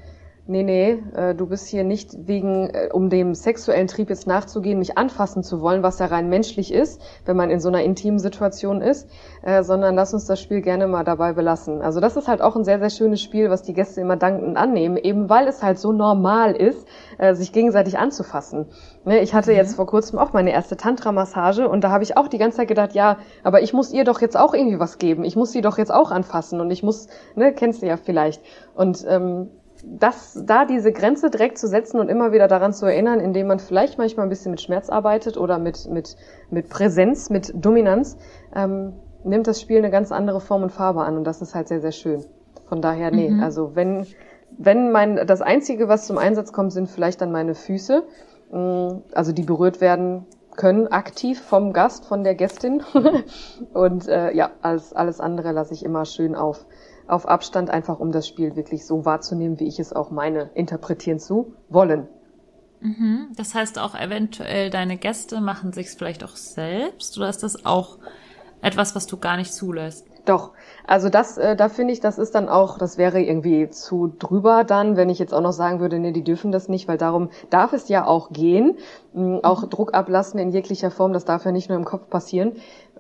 [0.52, 4.78] nee, nee, äh, du bist hier nicht wegen, äh, um dem sexuellen Trieb jetzt nachzugehen,
[4.78, 8.18] mich anfassen zu wollen, was ja rein menschlich ist, wenn man in so einer intimen
[8.18, 9.08] Situation ist,
[9.42, 11.82] äh, sondern lass uns das Spiel gerne mal dabei belassen.
[11.82, 14.56] Also das ist halt auch ein sehr, sehr schönes Spiel, was die Gäste immer dankend
[14.56, 16.86] annehmen, eben weil es halt so normal ist,
[17.18, 18.66] äh, sich gegenseitig anzufassen.
[19.04, 19.56] Ne, ich hatte mhm.
[19.56, 22.68] jetzt vor kurzem auch meine erste Tantra-Massage und da habe ich auch die ganze Zeit
[22.68, 25.24] gedacht, ja, aber ich muss ihr doch jetzt auch irgendwie was geben.
[25.24, 28.42] Ich muss sie doch jetzt auch anfassen und ich muss, ne, kennst du ja vielleicht.
[28.74, 29.48] Und ähm,
[29.82, 33.58] das, da diese Grenze direkt zu setzen und immer wieder daran zu erinnern, indem man
[33.58, 36.16] vielleicht manchmal ein bisschen mit Schmerz arbeitet oder mit, mit,
[36.50, 38.16] mit Präsenz, mit Dominanz,
[38.54, 38.92] ähm,
[39.24, 41.80] nimmt das Spiel eine ganz andere Form und Farbe an und das ist halt sehr,
[41.80, 42.24] sehr schön.
[42.68, 43.42] Von daher, nee, mhm.
[43.42, 44.06] also wenn,
[44.56, 48.04] wenn mein, das Einzige, was zum Einsatz kommt, sind vielleicht dann meine Füße,
[48.50, 50.26] mm, also die berührt werden
[50.56, 52.82] können, aktiv vom Gast, von der Gästin.
[53.72, 56.66] und äh, ja, alles, alles andere lasse ich immer schön auf
[57.12, 61.18] auf Abstand, einfach um das Spiel wirklich so wahrzunehmen, wie ich es auch meine, interpretieren
[61.18, 62.08] zu wollen.
[62.80, 63.28] Mhm.
[63.36, 67.98] Das heißt auch eventuell deine Gäste machen sich's vielleicht auch selbst oder ist das auch
[68.60, 70.06] etwas, was du gar nicht zulässt?
[70.24, 70.52] Doch,
[70.86, 74.62] also das, äh, da finde ich, das ist dann auch, das wäre irgendwie zu drüber
[74.62, 77.30] dann, wenn ich jetzt auch noch sagen würde, nee, die dürfen das nicht, weil darum
[77.50, 78.76] darf es ja auch gehen,
[79.16, 82.52] ähm, auch Druck ablassen in jeglicher Form, das darf ja nicht nur im Kopf passieren.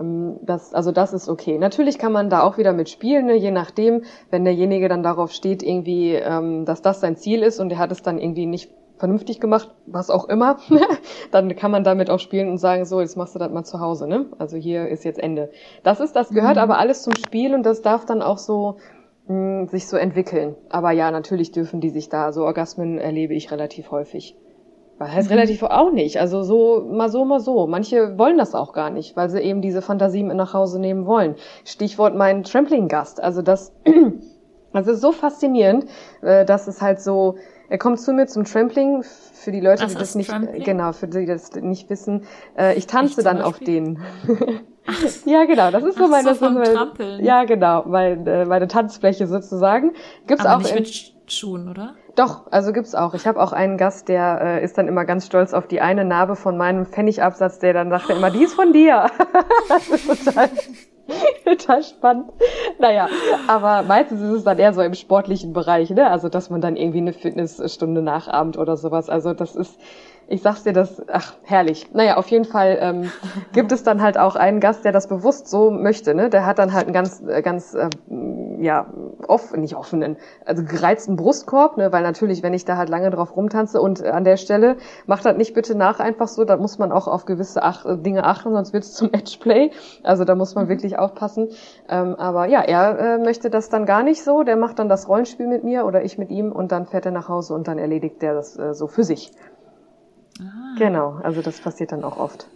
[0.02, 1.58] Ähm, das, also das ist okay.
[1.58, 5.62] Natürlich kann man da auch wieder mitspielen, ne, je nachdem, wenn derjenige dann darauf steht,
[5.62, 9.40] irgendwie, ähm, dass das sein Ziel ist und er hat es dann irgendwie nicht vernünftig
[9.40, 10.58] gemacht, was auch immer,
[11.32, 13.80] dann kann man damit auch spielen und sagen, so, jetzt machst du das mal zu
[13.80, 14.26] Hause, ne?
[14.38, 15.50] Also hier ist jetzt Ende.
[15.82, 16.62] Das ist, das gehört mhm.
[16.62, 18.76] aber alles zum Spiel und das darf dann auch so
[19.26, 20.54] mh, hm, sich so entwickeln.
[20.68, 24.36] Aber ja, natürlich dürfen die sich da, so Orgasmen erlebe ich relativ häufig.
[24.98, 25.36] Was heißt mhm.
[25.36, 26.20] relativ auch nicht.
[26.20, 27.66] Also so, mal so, mal so.
[27.66, 31.06] Manche wollen das auch gar nicht, weil sie eben diese Fantasie mit nach Hause nehmen
[31.06, 31.34] wollen.
[31.64, 33.20] Stichwort mein Trampling-Gast.
[33.22, 33.72] Also das,
[34.72, 35.86] das ist so faszinierend,
[36.20, 37.36] äh, dass es halt so,
[37.68, 39.02] er kommt zu mir zum Trampling.
[39.02, 40.62] Für die Leute, Was die das nicht, Trampling?
[40.62, 42.24] genau, für die, die das nicht wissen,
[42.56, 44.00] äh, ich tanze ich dann auf denen.
[45.24, 47.24] ja, genau, das ist so meine, so vom Trampeln.
[47.24, 49.92] ja, genau, meine, äh, meine Tanzfläche sozusagen.
[50.26, 51.94] Gibt's Aber auch nicht mit Schuhen, oder?
[52.14, 53.14] Doch, also gibt's auch.
[53.14, 56.04] Ich habe auch einen Gast, der äh, ist dann immer ganz stolz auf die eine
[56.04, 59.06] Narbe von meinem Pfennigabsatz, der dann sagt er immer, die ist von dir.
[59.68, 60.50] das ist total
[61.44, 62.30] Total spannend.
[62.78, 63.08] Naja,
[63.48, 66.08] aber meistens ist es dann eher so im sportlichen Bereich, ne?
[66.08, 69.08] Also, dass man dann irgendwie eine Fitnessstunde nachahmt oder sowas.
[69.08, 69.78] Also, das ist,
[70.32, 71.92] ich sag's dir, das, ach, herrlich.
[71.92, 73.12] Naja, auf jeden Fall ähm,
[73.52, 76.30] gibt es dann halt auch einen Gast, der das bewusst so möchte, ne?
[76.30, 77.90] Der hat dann halt einen ganz, äh, ganz, äh,
[78.58, 78.86] ja,
[79.28, 80.16] off, nicht offenen,
[80.46, 81.92] also gereizten Brustkorb, ne?
[81.92, 85.36] Weil natürlich, wenn ich da halt lange drauf rumtanze und an der Stelle, macht das
[85.36, 88.72] nicht bitte nach einfach so, da muss man auch auf gewisse Ach Dinge achten, sonst
[88.72, 89.70] wird's zum Edgeplay.
[90.02, 91.50] Also da muss man wirklich aufpassen.
[91.90, 95.08] Ähm, aber ja, er äh, möchte das dann gar nicht so, der macht dann das
[95.08, 97.76] Rollenspiel mit mir oder ich mit ihm und dann fährt er nach Hause und dann
[97.76, 99.30] erledigt der das äh, so für sich.
[100.40, 100.74] Ah.
[100.78, 102.46] Genau, also das passiert dann auch oft.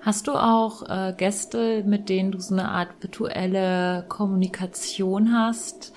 [0.00, 5.94] Hast du auch äh, Gäste, mit denen du so eine Art virtuelle Kommunikation hast?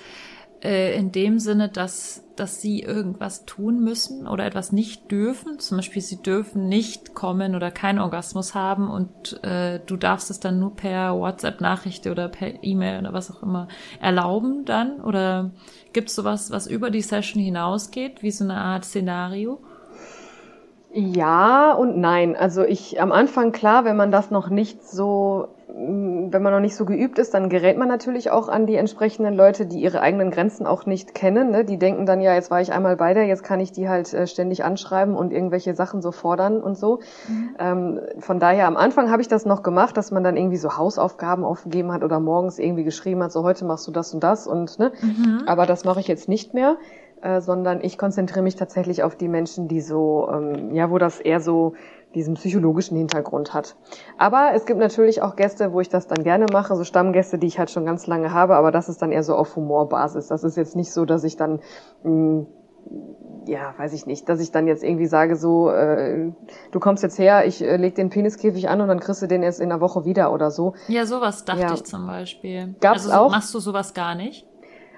[0.64, 5.60] Äh, in dem Sinne, dass, dass sie irgendwas tun müssen oder etwas nicht dürfen.
[5.60, 10.40] Zum Beispiel, sie dürfen nicht kommen oder keinen Orgasmus haben und äh, du darfst es
[10.40, 13.68] dann nur per WhatsApp-Nachricht oder per E-Mail oder was auch immer
[14.02, 15.00] erlauben dann?
[15.02, 15.52] Oder
[15.94, 19.60] gibt es sowas, was über die Session hinausgeht, wie so eine Art Szenario?
[20.94, 22.36] Ja und nein.
[22.36, 26.62] Also ich am Anfang klar, wenn man das noch nicht so, mm, wenn man noch
[26.62, 30.00] nicht so geübt ist, dann gerät man natürlich auch an die entsprechenden Leute, die ihre
[30.02, 31.52] eigenen Grenzen auch nicht kennen.
[31.52, 31.66] Ne?
[31.66, 34.14] Die denken dann ja, jetzt war ich einmal bei der, jetzt kann ich die halt
[34.14, 37.00] äh, ständig anschreiben und irgendwelche Sachen so fordern und so.
[37.28, 37.56] Mhm.
[37.60, 40.78] Ähm, von daher am Anfang habe ich das noch gemacht, dass man dann irgendwie so
[40.78, 44.48] Hausaufgaben aufgegeben hat oder morgens irgendwie geschrieben hat, so heute machst du das und das
[44.48, 44.94] und ne.
[45.02, 45.44] Mhm.
[45.48, 46.78] Aber das mache ich jetzt nicht mehr.
[47.22, 51.20] Äh, sondern ich konzentriere mich tatsächlich auf die Menschen, die so, ähm, ja, wo das
[51.20, 51.74] eher so
[52.14, 53.76] diesen psychologischen Hintergrund hat.
[54.18, 57.48] Aber es gibt natürlich auch Gäste, wo ich das dann gerne mache, so Stammgäste, die
[57.48, 60.28] ich halt schon ganz lange habe, aber das ist dann eher so auf Humorbasis.
[60.28, 61.60] Das ist jetzt nicht so, dass ich dann
[62.04, 62.48] mh, mm,
[63.48, 66.32] ja, weiß ich nicht, dass ich dann jetzt irgendwie sage, so, äh,
[66.72, 69.42] du kommst jetzt her, ich äh, leg den Peniskäfig an und dann kriegst du den
[69.42, 70.74] erst in einer Woche wieder oder so.
[70.88, 71.74] Ja, sowas dachte ja.
[71.74, 72.76] ich zum Beispiel.
[72.80, 73.32] Gab's also, auch?
[73.32, 74.47] Machst du sowas gar nicht?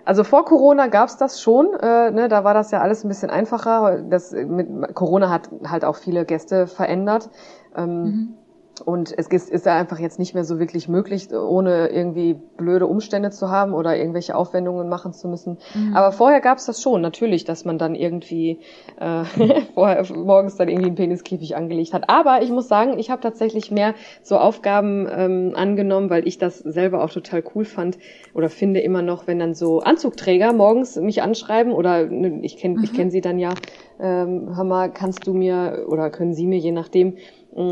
[0.09, 3.29] Also vor Corona gab's das schon, äh, ne, da war das ja alles ein bisschen
[3.29, 4.01] einfacher.
[4.01, 7.29] Das mit Corona hat halt auch viele Gäste verändert.
[7.75, 8.37] Ähm, mhm.
[8.81, 13.31] Und es ist ja einfach jetzt nicht mehr so wirklich möglich, ohne irgendwie blöde Umstände
[13.31, 15.57] zu haben oder irgendwelche Aufwendungen machen zu müssen.
[15.73, 15.95] Mhm.
[15.95, 18.59] Aber vorher gab es das schon, natürlich, dass man dann irgendwie
[18.99, 19.23] äh,
[19.73, 22.09] vorher, morgens dann irgendwie einen Peniskäfig angelegt hat.
[22.09, 26.59] Aber ich muss sagen, ich habe tatsächlich mehr so Aufgaben ähm, angenommen, weil ich das
[26.59, 27.97] selber auch total cool fand
[28.33, 32.77] oder finde immer noch, wenn dann so Anzugträger morgens mich anschreiben oder ne, ich kenne
[32.77, 32.83] mhm.
[32.83, 33.53] ich kenn sie dann ja,
[33.99, 37.17] ähm, hör mal, kannst du mir oder können sie mir, je nachdem,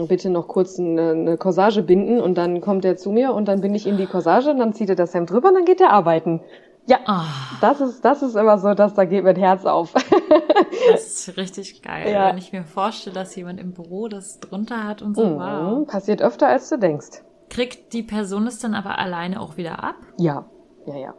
[0.07, 3.61] bitte noch kurz eine, eine Corsage binden und dann kommt er zu mir und dann
[3.61, 5.81] bin ich in die Corsage und dann zieht er das Hemd drüber und dann geht
[5.81, 6.41] er arbeiten.
[6.87, 7.59] Ja, oh.
[7.59, 9.93] das ist das ist immer so, dass da geht mein Herz auf.
[10.91, 12.29] das ist richtig geil, ja.
[12.29, 15.25] wenn ich mir vorstelle, dass jemand im Büro das drunter hat und so.
[15.25, 15.39] Mhm.
[15.39, 15.87] Wow.
[15.87, 17.23] Passiert öfter als du denkst.
[17.49, 19.95] Kriegt die Person es dann aber alleine auch wieder ab?
[20.17, 20.45] Ja,
[20.85, 21.13] ja, ja.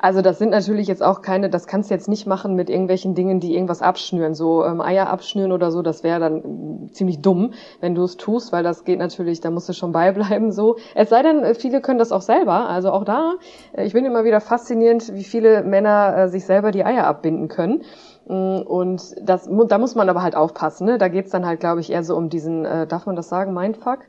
[0.00, 3.14] Also das sind natürlich jetzt auch keine, das kannst du jetzt nicht machen mit irgendwelchen
[3.14, 7.20] Dingen, die irgendwas abschnüren, so ähm, Eier abschnüren oder so, das wäre dann äh, ziemlich
[7.20, 10.76] dumm, wenn du es tust, weil das geht natürlich, da musst du schon beibleiben so.
[10.94, 13.34] Es sei denn, äh, viele können das auch selber, also auch da,
[13.72, 17.48] äh, ich bin immer wieder faszinierend, wie viele Männer äh, sich selber die Eier abbinden
[17.48, 17.82] können.
[18.26, 20.98] Mm, und das, da muss man aber halt aufpassen, ne?
[20.98, 23.52] Da geht's dann halt, glaube ich, eher so um diesen, äh, darf man das sagen,
[23.52, 24.00] Mindfuck?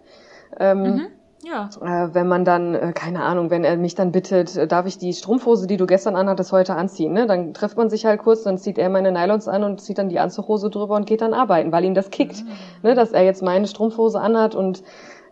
[0.59, 1.07] Ähm, mhm
[1.43, 1.69] ja.
[1.81, 4.97] Äh, wenn man dann, äh, keine Ahnung, wenn er mich dann bittet, äh, darf ich
[4.97, 7.27] die Strumpfhose, die du gestern anhattest, heute anziehen, ne?
[7.27, 10.09] Dann trifft man sich halt kurz, dann zieht er meine Nylons an und zieht dann
[10.09, 12.49] die Anzughose drüber und geht dann arbeiten, weil ihn das kickt, mhm.
[12.83, 12.95] ne?
[12.95, 14.83] Dass er jetzt meine Strumpfhose anhat und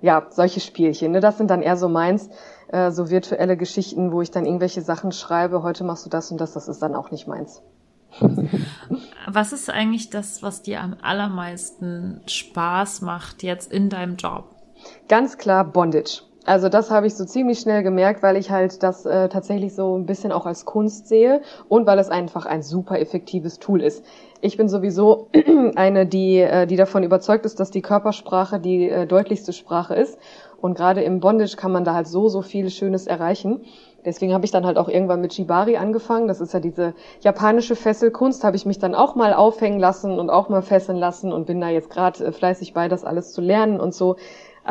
[0.02, 1.20] ja, solche Spielchen, ne?
[1.20, 2.30] Das sind dann eher so meins,
[2.68, 6.42] äh, so virtuelle Geschichten, wo ich dann irgendwelche Sachen schreibe, heute machst du das und
[6.42, 7.62] das, das ist dann auch nicht meins.
[9.28, 14.61] was ist eigentlich das, was dir am allermeisten Spaß macht jetzt in deinem Job?
[15.08, 16.24] Ganz klar Bondage.
[16.46, 19.96] Also das habe ich so ziemlich schnell gemerkt, weil ich halt das äh, tatsächlich so
[19.96, 24.04] ein bisschen auch als Kunst sehe und weil es einfach ein super effektives Tool ist.
[24.42, 25.28] Ich bin sowieso
[25.76, 30.18] eine, die, äh, die davon überzeugt ist, dass die Körpersprache die äh, deutlichste Sprache ist.
[30.60, 33.62] Und gerade im Bondage kann man da halt so, so viel Schönes erreichen.
[34.04, 36.28] Deswegen habe ich dann halt auch irgendwann mit Shibari angefangen.
[36.28, 38.44] Das ist ja diese japanische Fesselkunst.
[38.44, 41.62] Habe ich mich dann auch mal aufhängen lassen und auch mal fesseln lassen und bin
[41.62, 44.16] da jetzt gerade äh, fleißig bei, das alles zu lernen und so.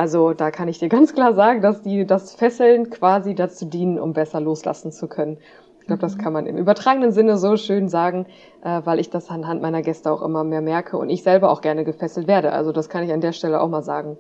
[0.01, 3.98] Also da kann ich dir ganz klar sagen, dass die das Fesseln quasi dazu dienen,
[3.98, 5.36] um besser loslassen zu können.
[5.80, 6.22] Ich glaube, das mhm.
[6.22, 8.24] kann man im übertragenen Sinne so schön sagen,
[8.64, 11.61] äh, weil ich das anhand meiner Gäste auch immer mehr merke und ich selber auch
[11.61, 12.53] gerne gefesselt werde.
[12.53, 14.16] Also das kann ich an der Stelle auch mal sagen.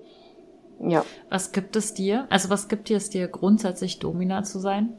[0.80, 1.02] Ja.
[1.30, 2.26] Was gibt es dir?
[2.28, 4.98] Also was gibt es dir grundsätzlich, Domina zu sein?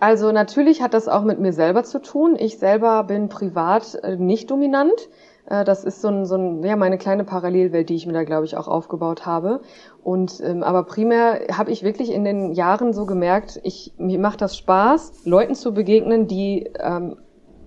[0.00, 2.34] Also natürlich hat das auch mit mir selber zu tun.
[2.38, 5.08] Ich selber bin privat äh, nicht dominant.
[5.48, 8.24] Äh, das ist so ein, so ein, ja, meine kleine Parallelwelt, die ich mir da,
[8.24, 9.60] glaube ich, auch aufgebaut habe.
[10.02, 14.40] Und ähm, aber primär habe ich wirklich in den Jahren so gemerkt, ich mir macht
[14.40, 17.16] das Spaß, Leuten zu begegnen, die ähm,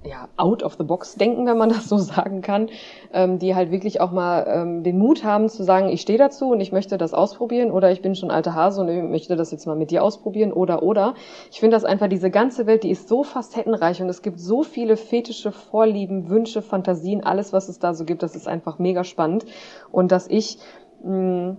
[0.03, 2.69] ja, out of the box denken, wenn man das so sagen kann,
[3.13, 6.51] ähm, die halt wirklich auch mal ähm, den Mut haben zu sagen, ich stehe dazu
[6.51, 9.51] und ich möchte das ausprobieren oder ich bin schon alte Hase und ich möchte das
[9.51, 11.15] jetzt mal mit dir ausprobieren oder oder.
[11.51, 14.63] Ich finde das einfach, diese ganze Welt, die ist so facettenreich und es gibt so
[14.63, 19.03] viele fetische Vorlieben, Wünsche, Fantasien, alles, was es da so gibt, das ist einfach mega
[19.03, 19.45] spannend.
[19.91, 20.59] Und dass ich
[21.03, 21.57] mh,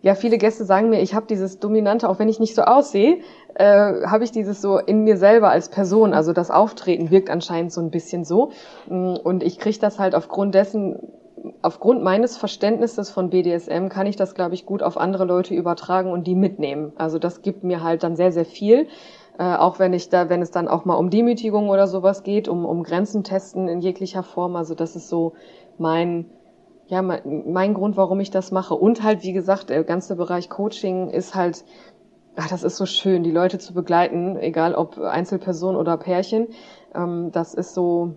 [0.00, 3.18] ja, viele Gäste sagen mir, ich habe dieses Dominante, auch wenn ich nicht so aussehe,
[3.58, 6.14] äh, habe ich dieses so in mir selber als Person.
[6.14, 8.52] Also das Auftreten wirkt anscheinend so ein bisschen so.
[8.88, 10.98] Mm, und ich kriege das halt aufgrund dessen,
[11.60, 16.12] aufgrund meines Verständnisses von BDSM kann ich das, glaube ich, gut auf andere Leute übertragen
[16.12, 16.92] und die mitnehmen.
[16.96, 18.86] Also das gibt mir halt dann sehr, sehr viel.
[19.38, 22.46] Äh, auch wenn ich da, wenn es dann auch mal um Demütigung oder sowas geht,
[22.46, 24.54] um, um Grenzen testen in jeglicher Form.
[24.54, 25.32] Also das ist so
[25.78, 26.26] mein
[26.86, 28.74] ja, mein, mein Grund, warum ich das mache.
[28.74, 31.64] Und halt, wie gesagt, der ganze Bereich Coaching ist halt,
[32.38, 36.48] ach, das ist so schön, die Leute zu begleiten, egal ob Einzelperson oder Pärchen.
[36.94, 38.14] Ähm, das ist so,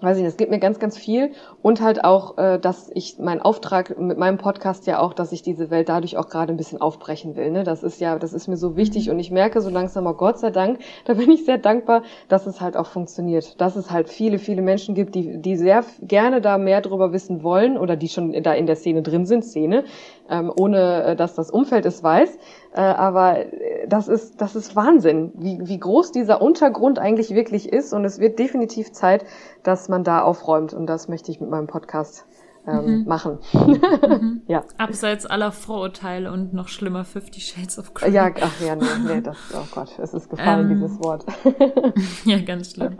[0.00, 3.18] weiß ich nicht, es gibt mir ganz, ganz viel und halt auch, äh, dass ich
[3.18, 6.56] mein Auftrag mit meinem Podcast ja auch, dass ich diese Welt dadurch auch gerade ein
[6.56, 7.50] bisschen aufbrechen will.
[7.50, 7.64] Ne?
[7.64, 10.38] Das ist ja, das ist mir so wichtig und ich merke so langsam, oh Gott
[10.38, 14.08] sei Dank, da bin ich sehr dankbar, dass es halt auch funktioniert, dass es halt
[14.08, 18.08] viele, viele Menschen gibt, die, die sehr gerne da mehr drüber wissen wollen oder die
[18.08, 19.84] schon da in der Szene drin sind, Szene,
[20.28, 22.38] ähm, ohne äh, dass das Umfeld es weiß.
[22.74, 27.72] Äh, aber äh, das ist, das ist Wahnsinn, wie, wie groß dieser Untergrund eigentlich wirklich
[27.72, 27.92] ist.
[27.92, 29.24] Und es wird definitiv Zeit,
[29.62, 30.72] dass man da aufräumt.
[30.74, 32.26] Und das möchte ich mit meinem Podcast
[32.66, 33.04] ähm, mhm.
[33.06, 33.38] machen.
[34.04, 34.42] Mhm.
[34.48, 34.64] ja.
[34.76, 38.12] Abseits aller Vorurteile und noch schlimmer Fifty Shades of Grey.
[38.12, 41.24] Ja, ach ja, nee, nee das, oh Gott, es ist gefallen, ähm, dieses Wort.
[42.24, 42.96] ja, ganz schlimm.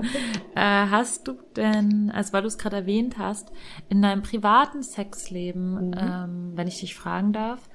[0.54, 3.52] Äh, hast du denn, also weil du es gerade erwähnt hast,
[3.88, 5.94] in deinem privaten Sexleben, mhm.
[5.96, 7.68] ähm, wenn ich dich fragen darf,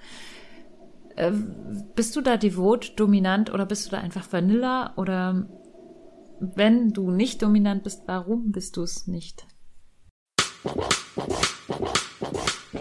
[1.15, 1.31] äh,
[1.95, 4.93] bist du da devot, dominant oder bist du da einfach Vanilla?
[4.95, 5.47] Oder
[6.39, 9.45] wenn du nicht dominant bist, warum bist du es nicht?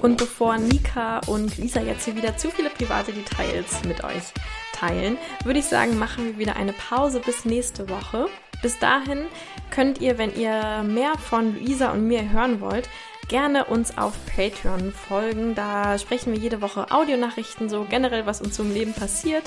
[0.00, 4.32] Und bevor Nika und Lisa jetzt hier wieder zu viele private Details mit euch
[4.72, 8.26] teilen, würde ich sagen, machen wir wieder eine Pause bis nächste Woche.
[8.62, 9.26] Bis dahin
[9.70, 12.88] könnt ihr, wenn ihr mehr von Luisa und mir hören wollt,
[13.28, 15.54] gerne uns auf Patreon folgen.
[15.54, 19.44] Da sprechen wir jede Woche Audionachrichten, so generell, was uns so im Leben passiert.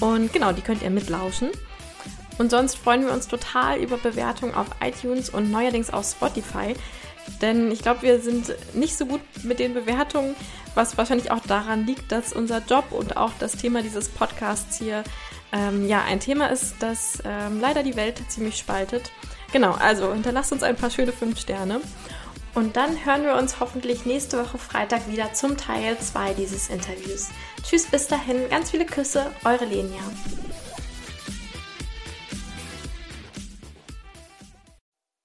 [0.00, 1.50] Und genau, die könnt ihr mitlauschen.
[2.38, 6.74] Und sonst freuen wir uns total über Bewertungen auf iTunes und neuerdings auf Spotify.
[7.40, 10.34] Denn ich glaube, wir sind nicht so gut mit den Bewertungen,
[10.74, 15.04] was wahrscheinlich auch daran liegt, dass unser Job und auch das Thema dieses Podcasts hier
[15.52, 19.12] ähm, ja ein Thema ist, das ähm, leider die Welt ziemlich spaltet.
[19.52, 21.80] Genau, also hinterlasst uns ein paar schöne 5 Sterne.
[22.54, 27.30] Und dann hören wir uns hoffentlich nächste Woche Freitag wieder zum Teil 2 dieses Interviews.
[27.62, 30.02] Tschüss, bis dahin, ganz viele Küsse, eure Lenia.